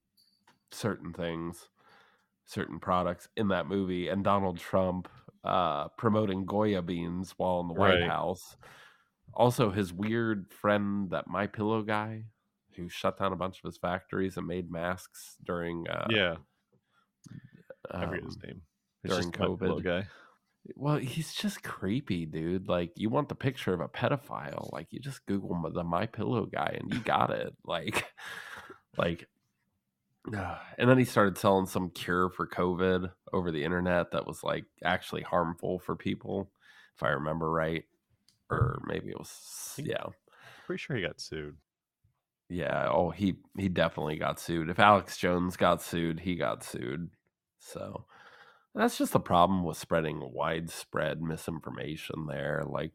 [0.70, 1.68] certain things,
[2.44, 5.09] certain products in that movie, and Donald Trump
[5.46, 8.11] uh, promoting Goya beans while in the White Right.
[8.11, 8.56] House.
[9.35, 12.24] Also, his weird friend, that My Pillow guy,
[12.76, 15.87] who shut down a bunch of his factories and made masks during.
[15.88, 16.37] Uh, yeah,
[17.90, 18.62] I forget his um, name.
[19.04, 19.85] It's during COVID.
[19.85, 20.06] guy.
[20.74, 22.68] well, he's just creepy, dude.
[22.68, 24.72] Like, you want the picture of a pedophile?
[24.72, 27.54] Like, you just Google the My Pillow guy and you got it.
[27.64, 28.04] Like,
[28.98, 29.28] Like,
[30.33, 34.65] and then he started selling some cure for COVID over the internet that was like
[34.85, 36.51] actually harmful for people,
[36.97, 37.85] if I remember right.
[38.51, 40.05] Or maybe it was, yeah.
[40.67, 41.57] Pretty sure he got sued.
[42.49, 42.89] Yeah.
[42.91, 44.71] Oh, he he definitely got sued.
[44.71, 47.11] If Alex Jones got sued, he got sued.
[47.59, 48.05] So
[48.75, 52.62] that's just the problem with spreading widespread misinformation there.
[52.65, 52.93] Like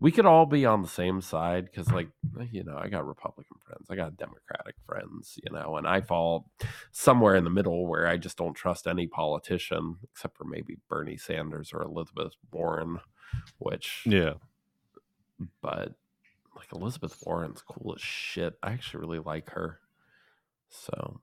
[0.00, 2.08] we could all be on the same side because like
[2.40, 6.00] eh, you know i got republican friends i got democratic friends you know and i
[6.00, 6.50] fall
[6.92, 11.16] somewhere in the middle where i just don't trust any politician except for maybe bernie
[11.16, 12.98] sanders or elizabeth warren
[13.58, 14.34] which Yeah.
[15.62, 15.94] but
[16.56, 18.58] like elizabeth warren's cool as shit.
[18.62, 19.78] I actually really like her.
[20.70, 21.20] So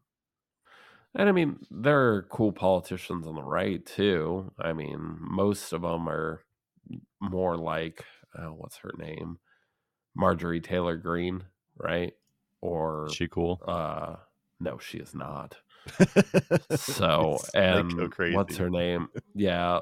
[1.13, 4.51] and i mean there are cool politicians on the right too.
[4.59, 6.43] I mean most of them are
[7.19, 8.03] more like
[8.37, 9.37] uh, what's her name?
[10.15, 11.43] Marjorie taylor Greene,
[11.77, 12.13] right?
[12.61, 13.61] Or She cool.
[13.67, 14.15] uh
[14.59, 15.57] no she is not.
[16.75, 19.07] So and go what's her name?
[19.33, 19.81] Yeah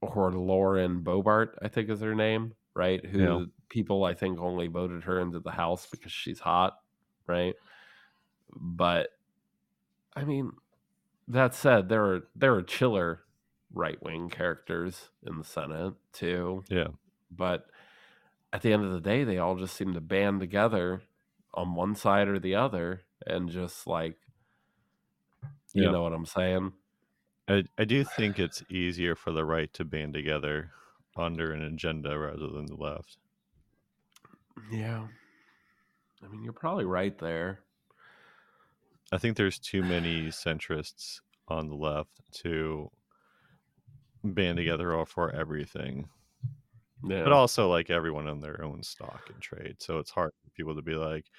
[0.00, 3.04] or lauren Boebert i think is her name right?
[3.04, 3.44] Who Yeah.
[3.68, 6.78] people i think only voted her into the house because she's hot
[7.26, 7.54] right?
[8.54, 9.08] But
[10.16, 10.52] i mean
[11.28, 13.22] that said there are there are chiller
[13.74, 16.62] right-wing characters in the senate too.
[16.68, 16.88] Yeah.
[17.36, 17.66] But
[18.52, 21.02] at the end of the day they all just seem to band together
[21.54, 24.16] on one side or the other and just like
[25.74, 25.90] you Yeah.
[25.90, 26.72] know what i'm saying
[27.48, 30.70] I, I do think it's easier for the right to band together
[31.16, 33.18] under an agenda rather than the left.
[34.70, 35.06] yeah
[36.22, 37.60] i mean you're probably right there
[39.12, 42.90] I think there's too many centrists on the left to
[44.24, 44.56] band mm-hmm.
[44.56, 46.08] together all for everything.
[47.02, 49.76] Yeah But also like everyone on their own stock and trade.
[49.82, 51.30] So it's hard for people to be like,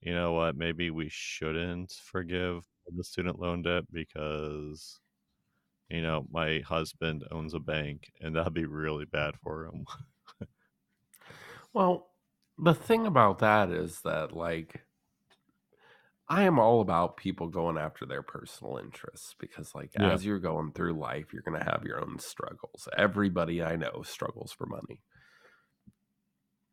[0.00, 5.00] you know what, maybe we shouldn't forgive the student loan debt because
[5.90, 9.86] you know, my husband owns a bank and that'd be really bad for him.
[11.72, 12.10] Well,
[12.58, 14.86] the thing about that is that, like,
[16.28, 20.10] I am all about people going after their personal interests because, like, Yeah.
[20.12, 22.88] as you're going through life, you're going to have your own struggles.
[22.96, 25.02] Everybody I know struggles for money.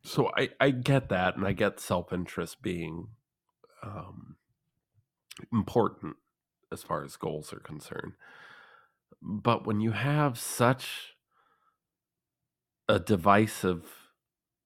[0.04, 3.10] So I, I get that, and I get self interest being
[3.84, 4.38] um,
[5.52, 6.18] important
[6.72, 8.14] as far as goals are concerned.
[9.22, 11.16] But when you have such
[12.88, 14.12] a divisive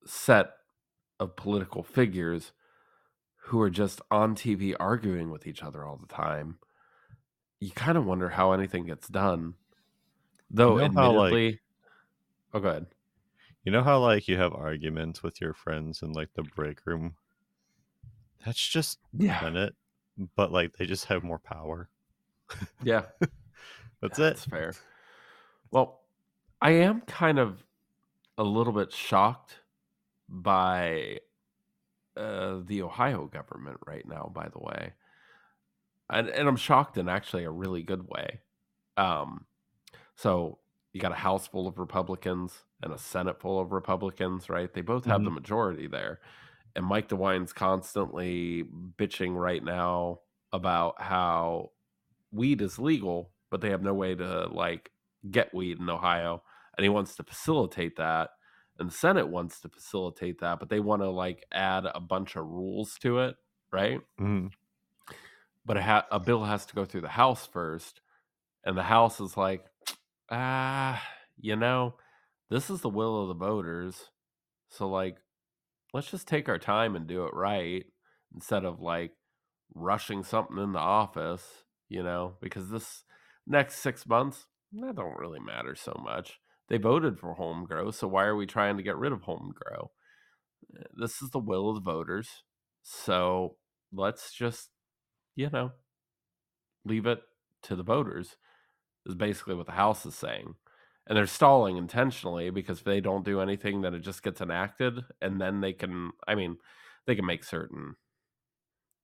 [0.05, 0.53] set
[1.19, 2.51] of political figures
[3.45, 6.57] who are just on TV arguing with each other all the time,
[7.59, 9.53] you kind of wonder how anything gets done.
[10.51, 11.59] Though, know how, like- admittedly,
[12.53, 12.85] oh, go ahead.
[13.63, 17.15] You know how like you have arguments with your friends in like the break room?
[18.45, 19.75] That's just Yeah, Bennett,
[20.35, 21.89] but like they just have more power.
[22.83, 23.31] yeah, That's
[24.01, 24.21] that's it.
[24.21, 24.73] That's fair.
[25.71, 26.01] Well,
[26.61, 27.63] I am kind of
[28.37, 29.55] a little bit shocked
[30.29, 31.19] by
[32.17, 34.31] uh, the Ohio government right now.
[34.33, 34.93] By the way,
[36.09, 38.41] and and I'm shocked in actually a really good way.
[38.97, 39.45] Um,
[40.15, 40.59] so
[40.93, 44.73] you got a House full of Republicans and a Senate full of Republicans, right?
[44.73, 46.19] They both have the majority there,
[46.75, 48.63] and Mike DeWine's constantly
[48.97, 50.21] bitching right now
[50.53, 51.71] about how
[52.31, 54.91] weed is legal, but they have no way to like
[55.31, 56.43] get weed in Ohio,
[56.77, 58.29] and he wants to facilitate that.
[58.79, 62.35] And the Senate wants to facilitate that, but they want to like add a bunch
[62.35, 63.35] of rules to it,
[63.71, 64.01] right?
[64.19, 64.49] Mhm.
[65.65, 68.01] but a, ha- a bill has to go through the House first,
[68.65, 69.65] and the House is like,
[70.31, 71.01] ah,
[71.39, 71.95] you know,
[72.49, 74.09] this is the will of the voters,
[74.69, 75.17] so like,
[75.93, 77.85] let's just take our time and do it right
[78.33, 79.13] instead of like
[79.75, 83.03] rushing something in the office, you know, because this
[83.47, 86.39] next six months that don't really matter so much.
[86.67, 89.53] They voted for home grow, so why are we trying to get rid of home
[89.53, 89.91] grow?
[90.77, 92.43] Uh, this is the will of the voters,
[92.81, 93.57] so
[93.91, 94.69] let's just
[95.35, 95.71] you know,
[96.85, 97.21] leave it
[97.63, 98.37] to the voters,
[99.05, 100.55] is basically what the House is saying.
[101.07, 105.01] And they're stalling intentionally because if they don't do anything, then it just gets enacted.
[105.21, 106.57] And then they can, I mean,
[107.05, 107.95] they can make certain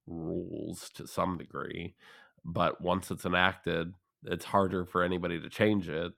[0.08, 1.96] rules to some degree.
[2.44, 3.94] But once it's enacted,
[4.24, 6.14] it's harder for anybody to change it.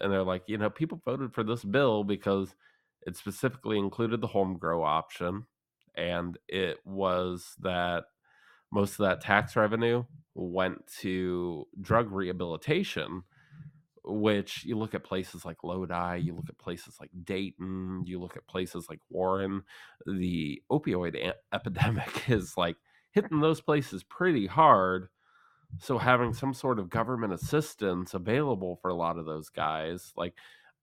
[0.00, 2.54] And they're like, you know, people voted for this bill because
[3.06, 5.46] it specifically included the home grow option.
[5.94, 8.04] And it was that
[8.72, 13.22] most of that tax revenue went to drug rehabilitation
[14.04, 18.36] which you look at places like lodi you look at places like dayton you look
[18.36, 19.62] at places like warren
[20.06, 22.76] the opioid a- epidemic is like
[23.12, 25.08] hitting those places pretty hard.
[25.78, 30.34] So having some sort of government assistance available for a lot of those guys, like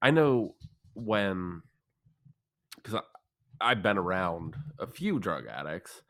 [0.02, 0.56] I know
[0.94, 1.62] when
[2.76, 3.02] because
[3.62, 6.02] I've been around a few drug addicts,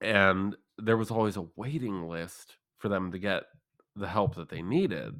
[0.00, 3.44] and there was always a waiting list for them to get
[3.96, 5.14] the help that they needed.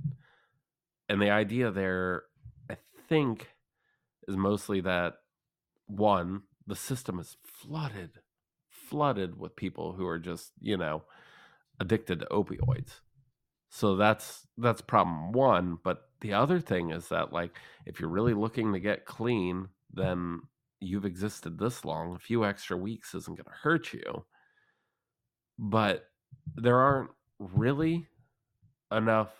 [1.09, 2.22] And the idea there,
[2.70, 2.76] I
[3.09, 3.49] think,
[4.28, 5.14] is mostly that
[5.86, 8.20] one, the system is flooded,
[8.68, 11.03] flooded with people who are just, you know,
[11.81, 13.01] addicted to opioids.
[13.70, 15.78] So that's that's problem one.
[15.83, 17.57] But the other thing is that like
[17.87, 20.43] if you're really looking to get clean, then
[20.81, 22.14] you've existed this long.
[22.14, 24.24] A few extra weeks isn't going to hurt you.
[25.59, 26.07] But
[26.57, 28.07] there aren't really
[28.93, 29.31] enough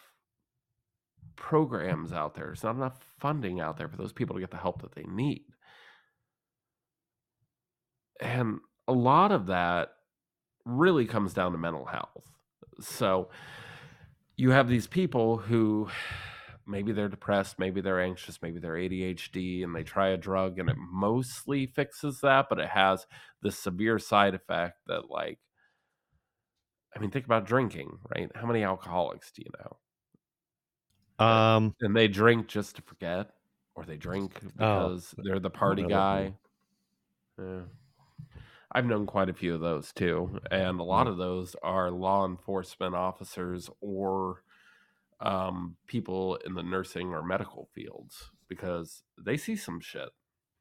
[1.37, 2.47] programs out there.
[2.47, 5.05] There's not enough funding out there for those people to get the help that they
[5.05, 5.45] need.
[8.21, 9.93] And a lot of that
[10.71, 12.33] really comes down to mental health.
[12.81, 13.31] So
[14.37, 15.89] you have these people who
[16.67, 20.71] maybe they're depressed, maybe they're anxious, maybe they're ADHD, and they try a drug and
[20.71, 23.07] it mostly fixes that, but it has
[23.43, 25.41] the severe side effect that, like,
[26.95, 28.31] I mean, think about drinking, right?
[28.37, 29.79] How many alcoholics do you know?
[31.19, 33.35] Um, And they drink just to forget,
[33.75, 36.37] or they drink because they're the party guy.
[37.39, 37.65] Yeah.
[38.73, 42.25] I've known quite a few of those too, and a lot of those are law
[42.25, 44.43] enforcement officers or
[45.21, 50.11] um, people in the nursing or medical fields because they see some shit,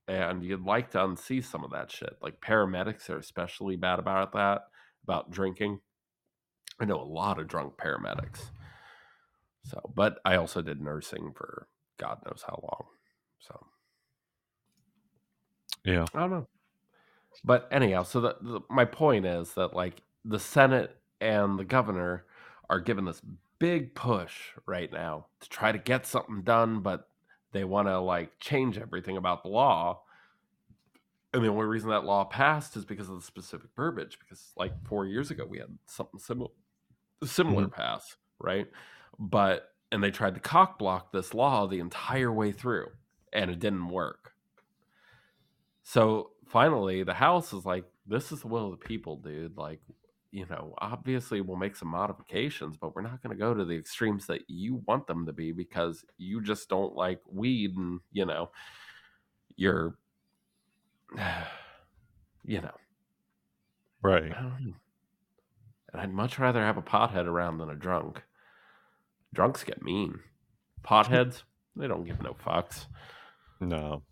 [0.07, 2.17] and you'd like to unsee some of that shit.
[2.21, 4.63] Like paramedics are especially bad about that,
[5.03, 5.79] about drinking.
[6.79, 8.51] I know a lot of drunk paramedics.
[9.65, 11.67] So, but I also did nursing for
[11.99, 12.85] God knows how long.
[13.39, 13.67] So
[15.85, 16.47] yeah, I don't know.
[17.43, 22.25] But anyhow, so the, the, my point is that like the Senate and the governor
[22.69, 23.21] are given this
[23.59, 27.07] big push right now to try to get something done, but
[27.51, 30.01] they want to like change everything about the law.
[31.33, 34.17] And the only reason that law passed is because of the specific verbiage.
[34.19, 36.49] Because like four years ago, we had something similar,
[37.23, 38.67] similar pass, right?
[39.17, 42.87] But and they tried to cock block this law the entire way through,
[43.33, 44.33] and it didn't work.
[45.83, 49.57] So finally, the House is like, "This is the will of the people, dude.
[49.57, 49.79] Like,
[50.31, 53.77] you know, obviously we'll make some modifications, but we're not going to go to the
[53.77, 58.25] extremes that you want them to be because you just don't like weed and, you
[58.25, 58.51] know,
[59.55, 59.95] you're,
[62.45, 62.75] you know,
[64.03, 64.29] right.
[64.29, 64.51] Know.
[65.91, 68.21] And I'd much rather have a pothead around than a drunk.
[69.33, 70.19] Drunks get mean.
[70.83, 71.43] Potheads,
[71.75, 72.85] they don't give no fucks.
[73.59, 74.03] No,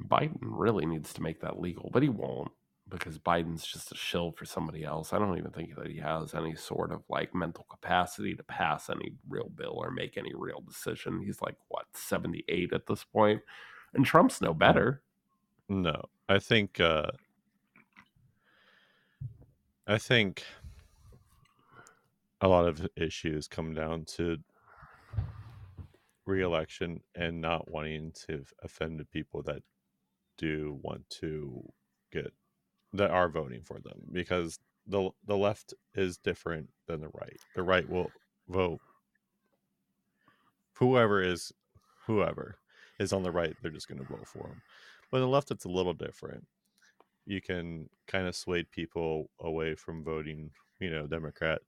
[0.00, 2.50] Biden really needs to make that legal, but he won't
[2.88, 5.12] because Biden's just a shill for somebody else.
[5.12, 8.88] I don't even think that he has any sort of like mental capacity to pass
[8.90, 11.20] any real bill or make any real decision.
[11.24, 13.40] He's like what, 78 at this point?
[13.94, 15.02] And Trump's no better.
[15.68, 16.02] no.
[16.28, 16.80] I think.
[16.80, 17.10] uh
[19.88, 20.42] I think
[22.40, 24.36] a lot of issues come down to
[26.26, 29.62] re-election and not wanting to offend the people that
[30.38, 31.62] do want to
[32.12, 32.32] get
[32.92, 37.38] that are voting for them because the the left is different than the right.
[37.54, 38.10] The right will
[38.48, 38.80] vote
[40.78, 41.52] whoever is
[42.06, 42.58] whoever
[42.98, 44.62] is on the right, they're just going to vote for them.
[45.10, 46.46] But the left, it's a little different.
[47.26, 51.60] You can kind of sway people away from voting, you know, Democrat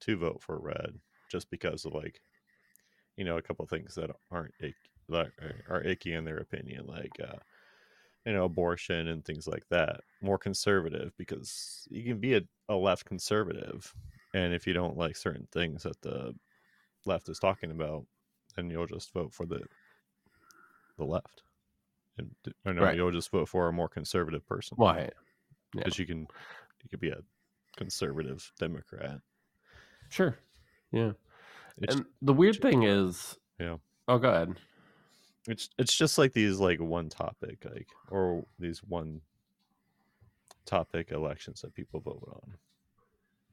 [0.00, 0.98] to vote for red
[1.30, 2.20] just because of like,
[3.16, 4.74] you know, a couple things that aren't icky,
[5.68, 7.36] are icky in their opinion, like uh,
[8.24, 10.00] you know, abortion and things like that.
[10.20, 13.92] More conservative because you can be a, a left conservative,
[14.34, 16.34] and if you don't like certain things that the
[17.04, 18.04] left is talking about,
[18.56, 19.60] then you'll just vote for the
[20.98, 21.42] the left,
[22.18, 22.30] and
[22.64, 22.96] or no, Right.
[22.96, 24.76] you'll just vote for a more conservative person.
[24.76, 25.00] Why?
[25.00, 25.08] Yeah.
[25.74, 26.20] Because you can,
[26.82, 27.20] you could be a
[27.76, 29.20] conservative Democrat.
[30.10, 30.36] Sure.
[30.92, 31.12] Yeah.
[31.78, 33.78] It's, and the weird thing is, Yeah.
[34.06, 34.56] Oh, go ahead.
[35.48, 39.20] It's it's just like these like one topic like or these one
[40.64, 42.54] topic elections that people vote on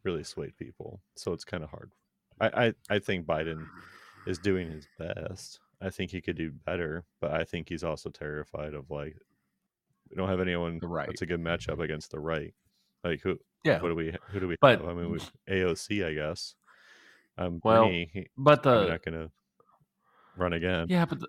[0.04, 1.92] really swayed people so it's kind of hard
[2.40, 3.66] I, I i think biden
[4.28, 8.10] is doing his best i think he could do better but i think he's also
[8.10, 9.16] terrified of like
[10.10, 11.08] we don't have anyone The right.
[11.08, 12.54] that's a good matchup against the right
[13.04, 13.82] like who Yeah.
[13.82, 14.90] what do we who do we But- have?
[14.90, 15.20] i mean we
[15.50, 16.54] aoc i guess
[17.38, 19.32] um Well, he, But the not gonna
[20.38, 21.28] run again yeah, but the,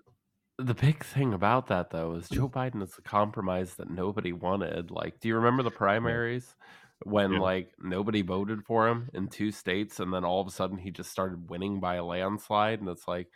[0.63, 2.77] the big thing about that though is Joe mm-hmm.
[2.77, 4.91] Biden is a compromise that nobody wanted.
[4.91, 6.55] Like, do you remember the primaries?
[7.03, 7.39] when Yeah.
[7.39, 10.91] like nobody voted for him in two states and then all of a sudden he
[10.91, 13.27] just started winning by a landslide and it's like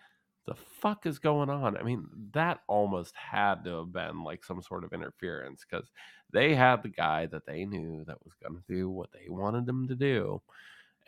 [0.45, 1.75] the fuck is going on?
[1.75, 5.89] I mean, that almost had to have been like some sort of interference because
[6.31, 9.67] they had the guy that they knew that was going to do what they wanted
[9.67, 10.41] him to do.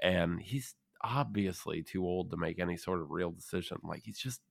[0.01, 3.77] And he's obviously too old to make any sort of real decision.
[3.83, 4.41] Like, he's just,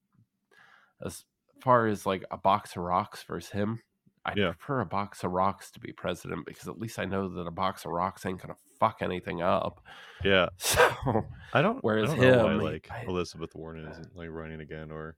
[1.05, 1.25] as
[1.63, 3.81] far as like a box of rocks versus him,
[4.25, 4.53] I Yeah.
[4.53, 7.51] prefer a box of rocks to be president because at least I know that a
[7.51, 9.81] box of rocks ain't going to fuck anything up.
[10.25, 10.49] Yeah.
[10.59, 11.83] So, I don't.
[11.83, 15.17] Whereas I don't know why, him, like I- Elizabeth Warren isn't like running again, or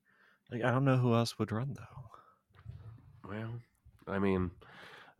[0.52, 3.28] like I don't know who else would run though.
[3.28, 3.60] Well,
[4.06, 4.50] I mean,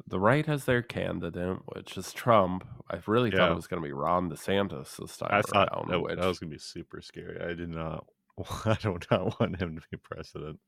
[0.07, 2.66] the right has their candidate, which is Trump.
[2.91, 5.91] I really thought it was going to be Ron DeSantis this time I thought around.
[5.91, 7.39] that, which, that was gonna be super scary.
[7.43, 8.07] I did not.
[8.64, 10.59] I do not want him to be president.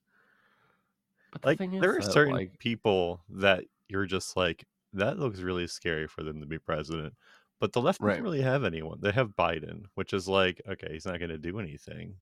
[1.33, 4.65] But the Like thing is there are that, certain like, people that you're just like
[4.93, 7.15] that looks really scary for them to be president.
[7.61, 8.23] But the left Right.
[8.23, 9.01] doesn't really have anyone.
[9.01, 12.17] They have Biden, which is like okay, he's not going to do anything.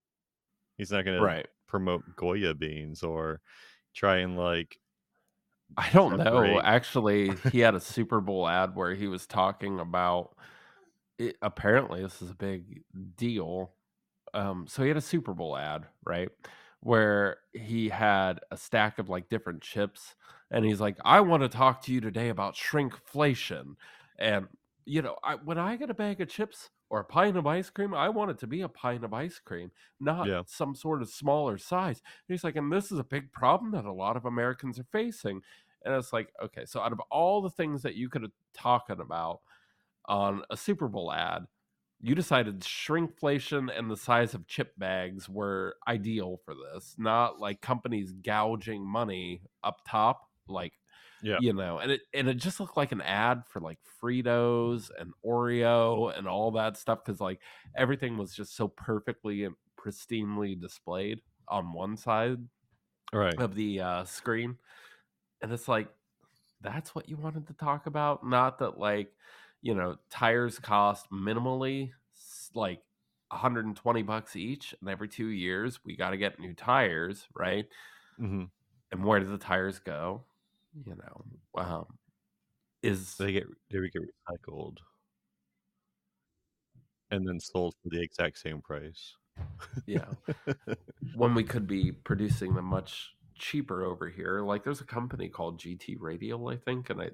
[0.79, 1.37] He's not going to
[1.69, 3.43] promote Goya beans or
[3.95, 4.81] try and like
[5.77, 6.61] I don't know.
[6.61, 10.37] Actually, he had a Super Bowl ad where he was talking about.
[11.19, 12.85] It, apparently, this is a big
[13.17, 13.75] deal.
[14.35, 16.31] Um, so he had a Super Bowl ad, right,
[16.81, 20.15] where he had a stack of like different chips,
[20.51, 23.75] and he's like, "I want to talk to you today about shrinkflation."
[24.19, 24.49] And
[24.85, 27.69] you know, I, when I get a bag of chips or a pint of ice
[27.69, 29.71] cream, I want it to be a pint of ice cream,
[30.01, 30.43] not Yeah.
[30.47, 32.01] some sort of smaller size.
[32.01, 34.85] And he's like, and this is a big problem that a lot of Americans are
[34.85, 35.43] facing.
[35.85, 39.01] And it's like, okay, so out of all the things that you could have talking
[39.01, 39.41] about
[40.07, 41.47] on a Super Bowl ad,
[42.01, 47.61] you decided shrinkflation and the size of chip bags were ideal for this, not like
[47.61, 50.75] companies gouging money up top, like
[51.23, 51.39] Yeah.
[51.41, 55.13] you know, and it and it just looked like an ad for like Fritos and
[55.27, 57.41] Oreo and all that stuff because like
[57.77, 62.39] everything was just so perfectly and pristinely displayed on one side
[63.13, 63.39] right.
[63.39, 64.59] of the uh, screen,
[65.43, 65.89] and it's like
[66.61, 69.13] that's what you wanted to talk about, not that like
[69.63, 71.93] you know tires cost minimally
[72.55, 72.83] like
[73.31, 77.67] 120 bucks each, and every two years we got to get new tires, right?
[78.19, 78.51] hmm
[78.91, 80.27] And where do the tires go?
[80.85, 81.99] You know, um,
[82.83, 84.79] is They get they get recycled
[87.11, 89.15] and then sold for the exact same price.
[89.87, 90.15] yeah
[91.13, 94.41] when we could be producing them much cheaper over here.
[94.43, 97.11] Like there's a company called GT Radial, I think, and I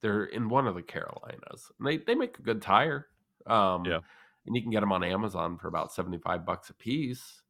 [0.00, 1.70] they're in one of the Carolinas.
[1.78, 3.08] And they they make a good tire.
[3.46, 4.00] Um, Yeah.
[4.46, 7.42] and you can get them on Amazon for about seventy five bucks a piece.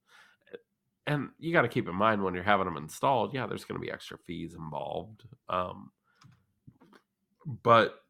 [1.07, 3.81] And you got to keep in mind when you're having them installed, yeah, there's going
[3.81, 5.25] to be extra fees involved.
[5.49, 5.91] Um,
[7.63, 8.05] but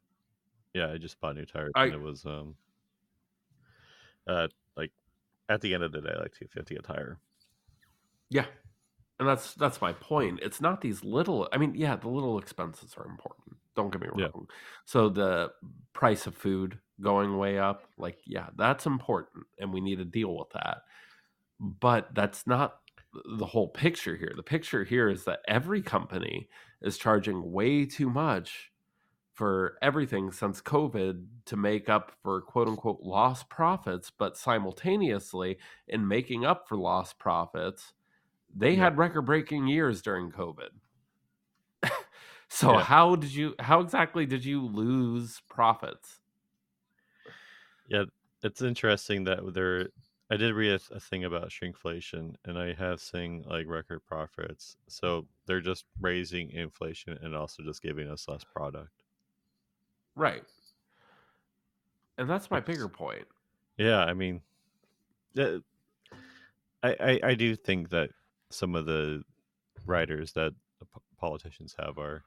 [0.74, 2.56] Yeah, I just bought new tires I- and it was um
[4.26, 4.92] uh like
[5.48, 7.18] at the end of the day like 250 a tire.
[8.30, 8.46] Yeah.
[9.18, 10.40] And that's that's my point.
[10.42, 13.56] It's not these little I mean, yeah, the little expenses are important.
[13.78, 14.28] Don't get me Yeah.
[14.34, 14.48] wrong.
[14.86, 15.52] So the
[15.94, 20.36] price of food going way up, like yeah, that's important and we need to deal
[20.36, 20.82] with that.
[21.60, 22.80] But that's not
[23.38, 24.32] the whole picture here.
[24.36, 26.48] The picture here is that every company
[26.82, 28.72] is charging way too much
[29.34, 35.58] for everything since COVID to make up for quote unquote lost profits, but simultaneously
[35.88, 37.94] in making up for lost profits,
[38.54, 38.76] they Yeah.
[38.76, 40.70] had record breaking years during COVID.
[42.48, 42.82] So Yeah.
[42.84, 46.20] how did you how exactly did you lose profits?
[47.88, 48.04] Yeah,
[48.42, 49.88] it's interesting that there
[50.30, 54.76] I did read a, a thing about shrinkflation and I have seen like record profits.
[54.86, 58.92] So they're just raising inflation and also just giving us less product.
[60.14, 60.44] Right.
[62.18, 63.26] And that's my It's- bigger point.
[63.78, 64.42] Yeah, I mean,
[65.34, 65.58] yeah,
[66.82, 68.10] I, I I do think that
[68.50, 69.22] some of the
[69.86, 70.52] writers that
[71.16, 72.24] politicians have are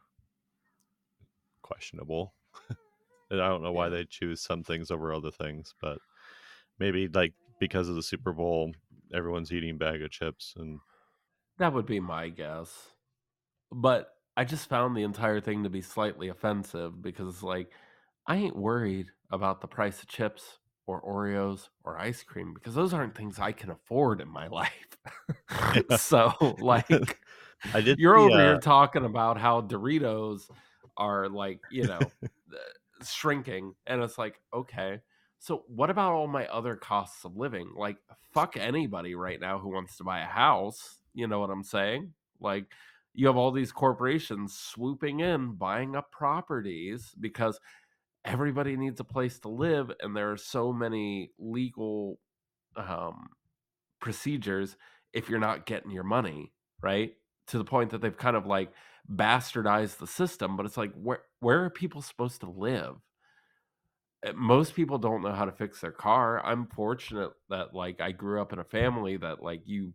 [1.71, 2.33] questionable.
[3.31, 5.99] and I don't know why they choose some things over other things, but
[6.79, 8.73] maybe like because of the Super Bowl,
[9.13, 10.79] everyone's eating bag of chips and
[11.59, 12.89] That would be my guess.
[13.71, 17.71] But I just found the entire thing to be slightly offensive because it's like
[18.27, 22.93] I ain't worried about the price of chips or Oreos or ice cream because those
[22.93, 24.97] aren't things I can afford in my life.
[25.97, 27.19] So like
[27.73, 30.49] I did you're over uh, here talking about how Doritos
[31.01, 32.11] are like, you know,
[33.03, 35.01] shrinking and it's like, okay.
[35.39, 37.71] So what about all my other costs of living?
[37.75, 37.97] Like
[38.31, 42.13] fuck anybody right now who wants to buy a house, you know what I'm saying?
[42.39, 42.65] Like
[43.13, 47.59] you have all these corporations swooping in buying up properties because
[48.23, 52.19] everybody needs a place to live and there are so many legal
[52.77, 53.29] um
[53.99, 54.77] procedures
[55.13, 57.13] if you're not getting your money, right?
[57.51, 58.73] To the point that they've kind of like
[59.09, 62.97] bastardized the system, but it's like where where are people supposed to live?
[64.23, 66.43] Eh, Most people don't know how to fix their car.
[66.45, 69.93] I'm fortunate that like I grew up in a family that like you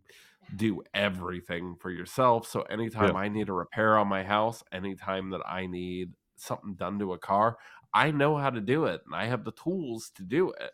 [0.55, 2.47] do everything for yourself.
[2.47, 3.17] So anytime Yeah.
[3.17, 7.19] I need a repair on my house, anytime that I need something done to a
[7.19, 7.57] car,
[7.93, 10.71] I know how to do it and I have the tools to do it.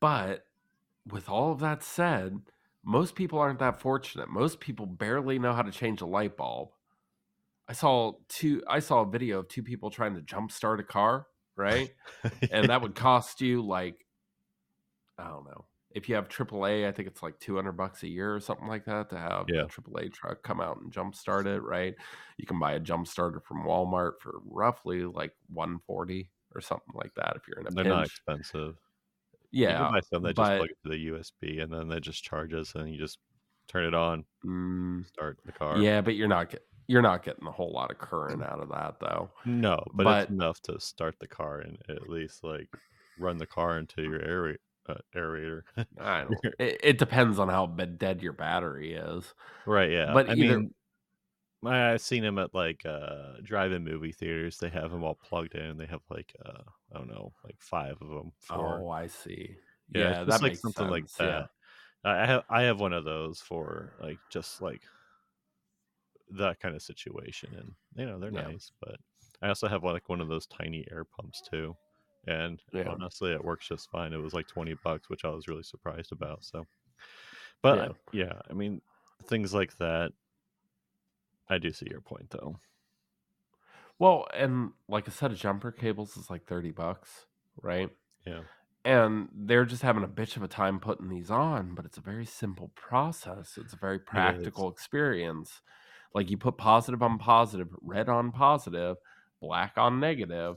[0.00, 0.46] But
[1.06, 2.52] with all of that said,
[2.86, 4.30] most people aren't that fortunate.
[4.30, 6.70] Most people barely know how to change a light bulb.
[7.68, 10.84] I saw two I saw a video of two people trying to jump start a
[10.84, 11.92] car, right?
[12.50, 14.06] And that would cost you like
[15.18, 15.66] I don't know.
[15.90, 18.84] If you have AAA, I think it's like 200 bucks a year or something like
[18.84, 19.62] that to have Yeah.
[19.62, 21.94] a AAA truck come out and jump start it, right?
[22.36, 27.14] You can buy a jump starter from Walmart for roughly like 140 or something like
[27.14, 28.78] that if you're in a They're not expensive.
[29.66, 32.00] You Yeah, can buy some that just plug it to the USB and then they
[32.00, 33.18] just charge us and you just
[33.68, 35.78] turn it on, mm, start the car.
[35.78, 36.54] yeah, but you're not
[36.88, 39.30] you're not getting a whole lot of current out of that though.
[39.44, 42.68] No, but, But it's enough to start the car and at least like
[43.18, 45.62] run the car into your aer- uh, aerator.
[45.98, 46.46] I don't.
[46.58, 49.34] It, it depends on how dead your battery is.
[49.64, 50.14] right, yeah.
[50.14, 50.74] But I either mean,
[51.64, 54.58] I've seen them at like uh drive-in movie theaters.
[54.58, 55.76] They have them all plugged in.
[55.78, 58.32] They have like uh I don't know, like five of them.
[58.38, 58.84] Four.
[58.84, 59.58] oh, I see.
[59.94, 61.18] Yeah, Yeah, it's that like something like sense.
[61.20, 61.44] Yeah.
[61.44, 61.50] that.
[62.04, 64.84] I I have I have one of those for like just like
[66.30, 68.50] that kind of situation, and you know they're Yeah.
[68.50, 68.72] nice.
[68.80, 68.96] But
[69.42, 71.76] I also have like one of those tiny air pumps too,
[72.26, 72.98] and Yeah.
[73.00, 74.12] honestly, it works just fine.
[74.12, 76.44] It was like twenty bucks, which I was really surprised about.
[76.44, 76.66] So,
[77.62, 77.92] but Yeah.
[78.12, 78.82] Yeah, I mean
[79.24, 80.12] things like that.
[81.48, 82.60] I do see your point though.
[83.98, 87.26] Well, and like a set of jumper cables is like 30 bucks,
[87.62, 87.90] right?
[88.26, 88.42] Yeah,
[88.84, 92.02] And they're just having a bitch of a time putting these on, but it's a
[92.02, 93.58] very simple process.
[93.58, 95.62] It's a very practical experience.
[96.14, 98.96] Like you put positive on positive, red on positive,
[99.40, 100.56] black on negative,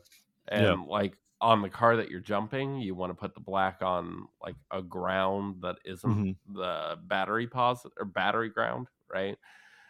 [0.55, 3.81] Yeah, and like on the car that you're jumping, you want to put the black
[3.81, 9.37] on like a ground that isn't hmm the battery positive or battery ground, right?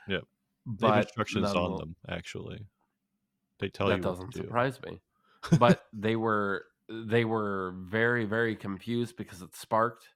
[0.07, 0.21] yeah.
[0.69, 2.65] But instructions on them actually.
[3.59, 4.47] They tell that you doesn't to do.
[4.47, 5.01] surprise me.
[5.57, 10.09] But they were they were very very confused because it sparked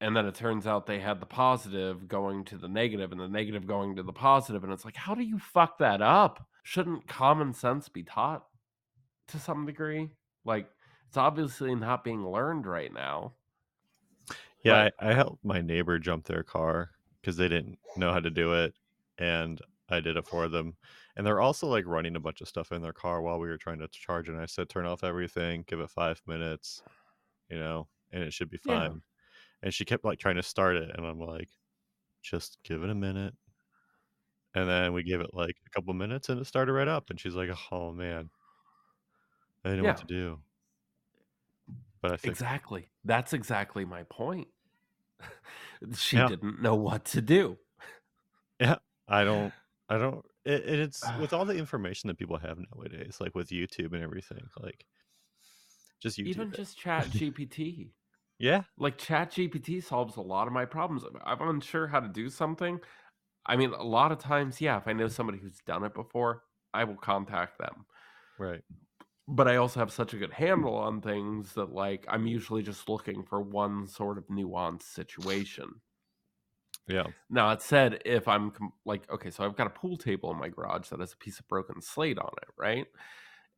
[0.00, 3.28] and then it turns out they had the positive going to the negative and the
[3.28, 6.46] negative going to the positive and it's like how do you fuck that up?
[6.62, 8.44] Shouldn't common sense be taught
[9.28, 10.10] to some degree?
[10.44, 10.68] Like
[11.08, 13.32] it's obviously not being learned right now.
[14.62, 16.90] Yeah, But I, I helped my neighbor jump their car
[17.20, 18.74] because they didn't know how to do it,
[19.18, 20.76] and I did it for them.
[21.16, 23.58] And they're also like running a bunch of stuff in their car while we were
[23.58, 24.28] trying to charge.
[24.28, 26.82] And I said, turn off everything, give it five minutes,
[27.50, 28.90] you know, and it should be yeah.
[28.90, 29.02] fine.
[29.62, 31.50] And she kept like trying to start it, and I'm like,
[32.22, 33.34] just give it a minute.
[34.54, 37.10] And then we gave it like a couple minutes, and it started right up.
[37.10, 38.30] And she's like, oh man,
[39.64, 40.42] I didn't know what to do,
[42.00, 42.20] but I it.
[42.24, 42.90] Exactly.
[43.04, 44.48] That's exactly my point.
[45.96, 47.58] she Yeah, didn't know what to do.
[48.60, 48.76] yeah.
[49.08, 49.54] I don't.
[49.88, 50.24] I don't.
[50.44, 54.02] It, it- it's with all the information that people have nowadays, like with YouTube and
[54.02, 54.48] everything.
[54.60, 54.84] Like,
[56.00, 56.56] just Even YouTube it.
[56.56, 57.90] just chat GPT.
[58.40, 62.28] Yeah, like chat gpt solves a lot of my problems i'm unsure how to do
[62.30, 62.78] something
[63.46, 66.44] i mean a lot of times yeah if i know somebody who's done it before
[66.72, 67.84] i will contact them
[68.38, 68.62] right.
[69.26, 72.88] but i also have such a good handle on things that like i'm usually just
[72.88, 75.68] looking for one sort of nuanced situation
[76.88, 77.08] Yeah.
[77.30, 80.38] now it said if i'm com- like okay so i've got a pool table in
[80.38, 82.86] my garage that has a piece of broken slate on it right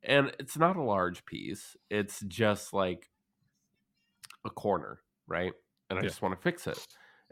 [0.03, 3.11] and it's not a large piece it's just like
[4.45, 5.53] a corner, right?
[5.89, 6.09] And I Yeah.
[6.09, 6.79] just want to fix it.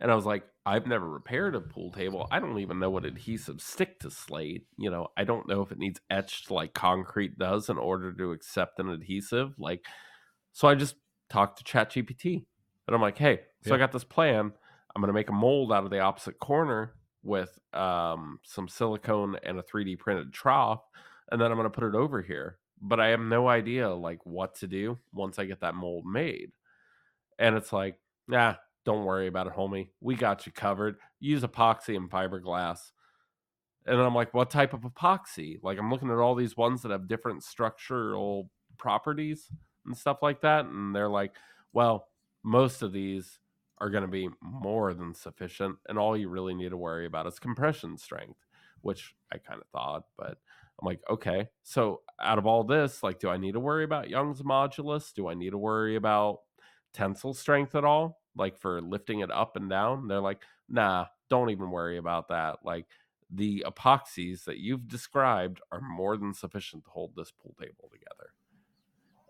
[0.01, 2.28] And I was like, I've never repaired a pool table.
[2.30, 4.66] I don't even know what adhesives stick to slate.
[4.76, 8.32] You know, I don't know if it needs etched like concrete does in order to
[8.32, 9.59] accept an adhesive.
[9.59, 9.84] Like,
[10.53, 10.96] so I just
[11.30, 12.46] talked to ChatGPT
[12.86, 14.53] and I'm like, hey, so I got this plan.
[14.95, 19.36] I'm going to make a mold out of the opposite corner with um, some silicone
[19.43, 20.82] and a 3D printed trough.
[21.30, 22.59] And then I'm going to put it over here.
[22.80, 26.53] But I have no idea like what to do once I get that mold made.
[27.39, 29.89] And it's like, nah, don't worry about it, homie.
[30.01, 30.97] We got you covered.
[31.20, 32.93] Use epoxy and fiberglass.
[33.86, 35.59] And I'm like, what type of epoxy?
[35.62, 39.51] Like, I'm looking at all these ones that have different structural properties
[39.86, 40.66] and stuff like that.
[40.66, 41.32] And they're like,
[41.72, 42.09] well,
[42.43, 43.39] most of these
[43.81, 45.76] are going to be more than sufficient.
[45.89, 48.41] And all you really need to worry about is compression strength,
[48.83, 50.05] which I kind of thought.
[50.16, 50.39] But
[50.81, 51.49] I'm like, okay.
[51.62, 55.12] So out of all this, like, do I need to worry about Young's modulus?
[55.12, 56.41] Do I need to worry about
[56.93, 58.20] tensile strength at all?
[58.37, 60.09] Like for lifting it up and down?
[60.09, 62.59] They're like, nah, don't even worry about that.
[62.64, 62.87] Like
[63.31, 68.31] the epoxies that you've described are more than sufficient to hold this pool table together.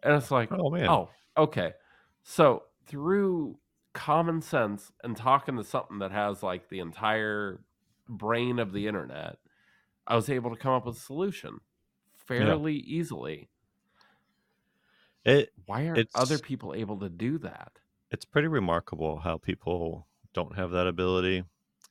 [0.03, 0.88] And it's like, Oh man.
[0.88, 1.72] oh, okay.
[2.22, 3.59] So through
[3.93, 7.61] common sense and talking to something that has like the entire
[8.09, 9.39] brain of the internet,
[10.07, 11.61] I was able to come up with a solution
[12.16, 13.49] fairly easily.
[15.24, 17.72] It Why are other people able to do that?
[18.11, 21.45] it's pretty remarkable how people don't have that ability.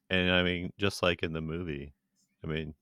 [0.10, 1.94] And I mean, just like in the movie,
[2.44, 2.74] I mean,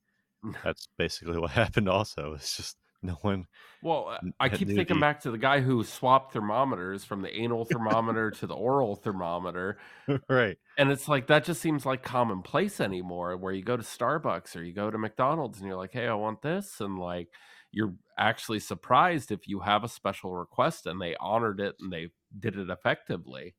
[0.63, 2.33] that's basically what happened also.
[2.33, 2.77] It's just
[3.11, 3.45] no one
[3.81, 7.65] Well, uh, I keep thinking back to the guy who swapped thermometers from the anal
[7.65, 9.77] thermometer to the oral thermometer.
[10.29, 10.57] right.
[10.77, 14.63] And it's like that just seems like commonplace anymore where you go to Starbucks or
[14.63, 16.79] you go to McDonald's and you're like, hey, I want this.
[16.79, 17.29] And like
[17.71, 22.09] you're actually surprised if you have a special request and they honored it and they
[22.39, 23.55] did it effectively.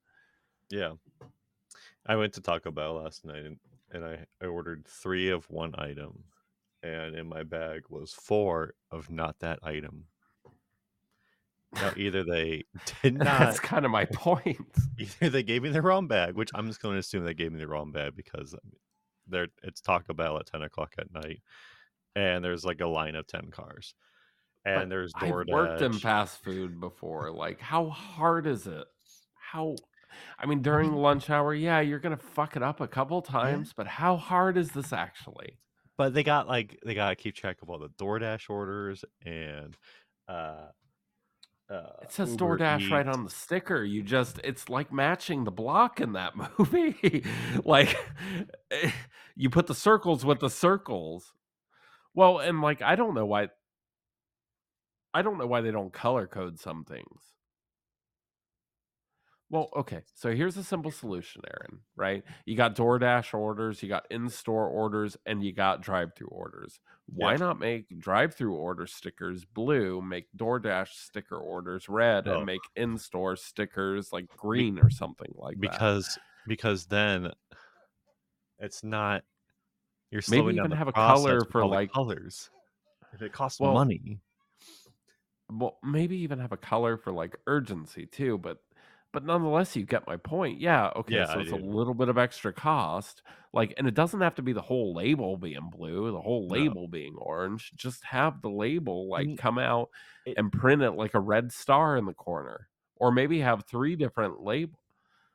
[0.70, 0.92] Yeah.
[2.06, 3.58] I went to Taco Bell last night and,
[3.92, 6.24] and I, I ordered three of one item.
[6.82, 10.04] And in my bag was four of not that item.
[11.74, 12.64] Now either they
[13.02, 14.58] did not That's kind of my point.
[14.98, 17.52] either they gave me the wrong bag, which I'm just going to assume they gave
[17.52, 18.54] me the wrong bag because
[19.26, 21.42] there it's Taco Bell at ten o'clock at night,
[22.14, 23.94] and there's like a line of ten cars,
[24.64, 26.00] and But there's I've worked in DoorDash.
[26.00, 27.32] fast food before.
[27.32, 28.86] Like, how hard is it?
[29.34, 29.76] How,
[30.38, 33.86] I mean, during lunch hour, yeah, you're gonna fuck it up a couple times, but
[33.88, 35.58] how hard is this actually?
[35.96, 39.76] But they got like they got to keep track of all the DoorDash orders and
[40.28, 40.66] uh,
[41.68, 43.82] uh, It says Uber DoorDash right on the sticker.
[43.82, 47.24] You just, it's like matching the block in that movie.
[47.64, 47.96] like,
[49.34, 51.32] you put the circles with the circles.
[52.14, 53.48] Well, and like, I don't know why.
[55.12, 57.35] I don't know why they don't color code some things.
[59.48, 60.02] Well, okay.
[60.14, 62.24] So here's a simple solution, Aaron, right?
[62.46, 66.80] You got DoorDash orders, you got in store orders, and you got drive through orders.
[67.06, 67.36] Why Yeah.
[67.38, 72.38] not make drive through order stickers blue, make DoorDash sticker orders red, Oh.
[72.38, 75.70] and make in store stickers like green or something like that?
[75.70, 76.18] because
[76.48, 77.32] because then
[78.58, 79.22] it's not
[80.10, 82.50] you're Maybe slowing even have a color for, like- colors.
[83.12, 84.20] If it costs Well, money,
[85.50, 88.62] well, maybe even have a color for like urgency too, but
[89.12, 90.60] but nonetheless, you get my point.
[90.60, 93.22] Yeah, okay, Yeah, so I it's a little bit of extra cost.
[93.52, 96.74] Like, and it doesn't have to be the whole label being blue, the whole No.
[96.74, 97.72] label being orange.
[97.74, 99.90] Just have the label like come out
[100.26, 103.96] it- and print it like a red star in the corner, or maybe have three
[103.96, 104.80] different labels.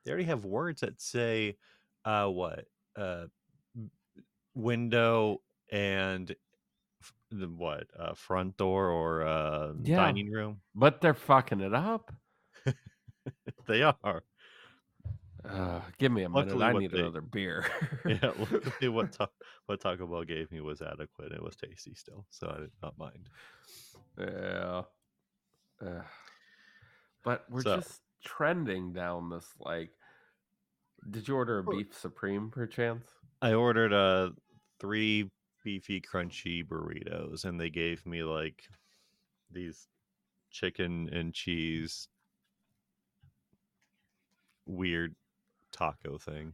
[0.06, 1.58] they already have words that say
[2.06, 2.66] uh what
[2.96, 3.28] uh
[4.54, 5.42] window
[5.72, 6.36] and
[7.32, 9.94] the what uh front door or uh Yeah.
[9.94, 12.14] dining room But they're fucking it up.
[13.68, 14.24] they are
[15.43, 16.47] Uh, give me a minute.
[16.49, 17.66] Luckily I need they- another beer.
[18.05, 19.30] yeah luckily what ta-
[19.66, 22.97] what taco bell gave me was adequate it was tasty still so i did not
[22.97, 23.28] mind
[24.20, 24.84] Yeah.
[25.82, 26.03] Ugh.
[27.24, 29.89] But we're So- just trending down this like
[31.09, 33.07] did you order a beef supreme perchance?
[33.41, 34.30] i ordered uh
[34.80, 35.32] three
[35.64, 38.62] beefy crunchy burritos and they gave me like
[39.49, 39.88] these
[40.51, 42.07] chicken and cheese
[44.66, 45.16] weird
[45.72, 46.53] taco thing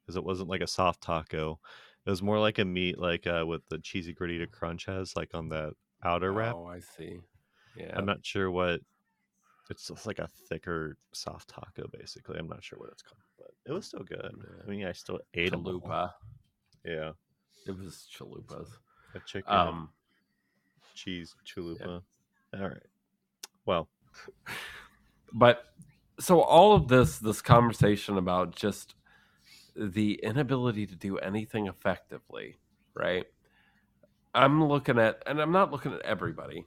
[0.00, 1.58] because it wasn't like a soft taco
[2.04, 5.30] it was more like a meat like uh with the cheesy gordita crunch has like
[5.34, 5.72] on that
[6.04, 7.20] outer wrap Oh, I see.
[7.76, 7.92] Yeah.
[7.96, 8.80] i'm not sure what
[9.70, 13.48] it's just like a thicker soft taco basically i'm not sure what it's called but
[13.64, 14.62] it was still good Yeah.
[14.66, 16.10] i mean i still ate chalupa.
[16.84, 17.12] yeah
[17.66, 18.68] It was chalupas.
[19.14, 19.88] a chicken Um
[20.94, 22.02] cheese chalupa
[22.54, 22.86] all right
[23.64, 23.88] well
[25.32, 25.72] but
[26.20, 28.94] so all of this this conversation about just
[29.76, 32.58] the inability to do anything effectively
[32.94, 33.26] right?
[34.34, 36.66] I'm looking at and i'm not looking at everybody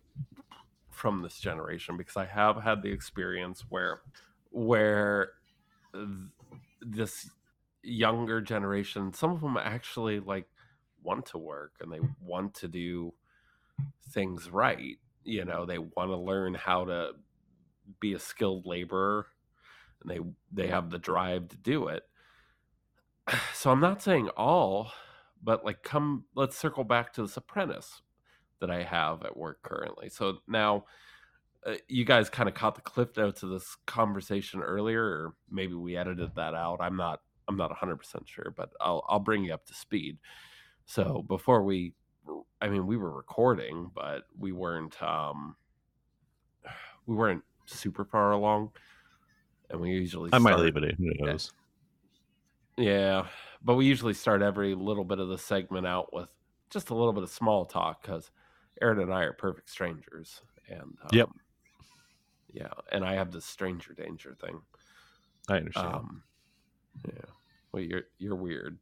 [0.91, 4.01] from this generation because i have had the experience where
[4.51, 5.31] where
[5.93, 6.07] th-
[6.81, 7.29] this
[7.83, 10.47] younger generation some of them actually like
[11.03, 13.13] want to work and they want to do
[14.09, 14.97] things right.
[15.23, 17.11] You know they want to learn how to
[17.99, 19.27] be a skilled laborer
[20.05, 22.03] and they they have the drive to do it.
[23.53, 24.91] So i'm not saying all
[25.43, 28.01] but like come let's circle back to this apprentice
[28.59, 30.09] that i have at work currently.
[30.09, 30.85] So now
[31.65, 35.73] uh, you guys kind of caught the cliff notes of this conversation earlier or maybe
[35.73, 36.77] we edited that out.
[36.81, 40.17] I'm not i'm not 100% sure but i'll i'll bring you up to speed.
[40.85, 41.93] So before we
[42.61, 45.55] I mean, we were recording, but we weren't um
[47.05, 48.71] we weren't super far along.
[49.69, 50.95] And we usually I might leave it in.
[50.97, 51.51] Who knows?
[52.77, 53.27] Yeah,
[53.63, 56.29] but we usually start every little bit of the segment out with
[56.69, 58.31] just a little bit of small talk because
[58.81, 61.29] Aaron and I are perfect strangers, and um, Yep.
[62.51, 64.61] yeah, and I have this stranger danger thing.
[65.47, 65.87] I understand.
[65.95, 66.23] Um,
[67.07, 67.25] yeah,
[67.71, 68.77] well, you're you're weird.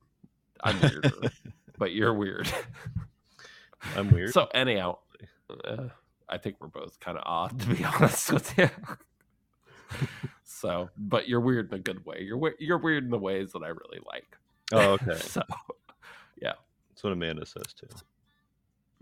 [0.64, 1.14] I'm weird,
[1.78, 2.52] but you're weird.
[3.96, 4.34] I'm weird.
[4.34, 4.98] So anyhow,
[5.66, 5.90] uh,
[6.30, 8.70] I think we're both kind of odd to be honest with you.
[10.64, 12.22] So, but you're weird in a good way.
[12.22, 14.38] You're you're weird in the ways that I really like.
[14.72, 15.18] oh, okay.
[15.18, 15.42] so
[16.42, 16.54] yeah,
[16.90, 17.88] That's what Amanda says too.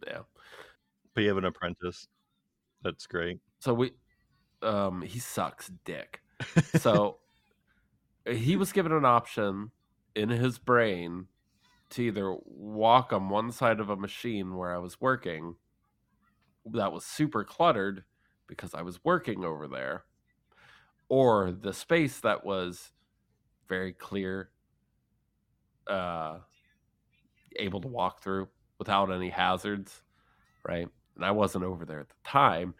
[0.07, 0.22] yeah.
[1.14, 2.07] But you have an apprentice.
[2.84, 3.38] That's great.
[3.59, 3.91] So we,
[4.64, 6.22] um, he sucks dick.
[6.80, 7.18] So
[8.26, 9.70] he was given an option
[10.16, 11.28] in his brain
[11.91, 15.57] to either walk on one side of a machine where I was working
[16.66, 18.03] that was super cluttered
[18.47, 20.05] because I was working over there,
[21.12, 22.93] or the space that was
[23.68, 24.49] very clear,
[25.89, 26.38] uh,
[27.57, 28.47] able to walk through
[28.80, 30.03] without any hazards,
[30.66, 30.88] right?
[31.18, 32.76] And I wasn't over there at the time.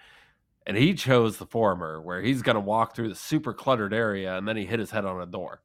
[0.66, 4.38] And he chose the former, where he's going to walk through the super cluttered area
[4.38, 5.62] and then he hit his head on a door.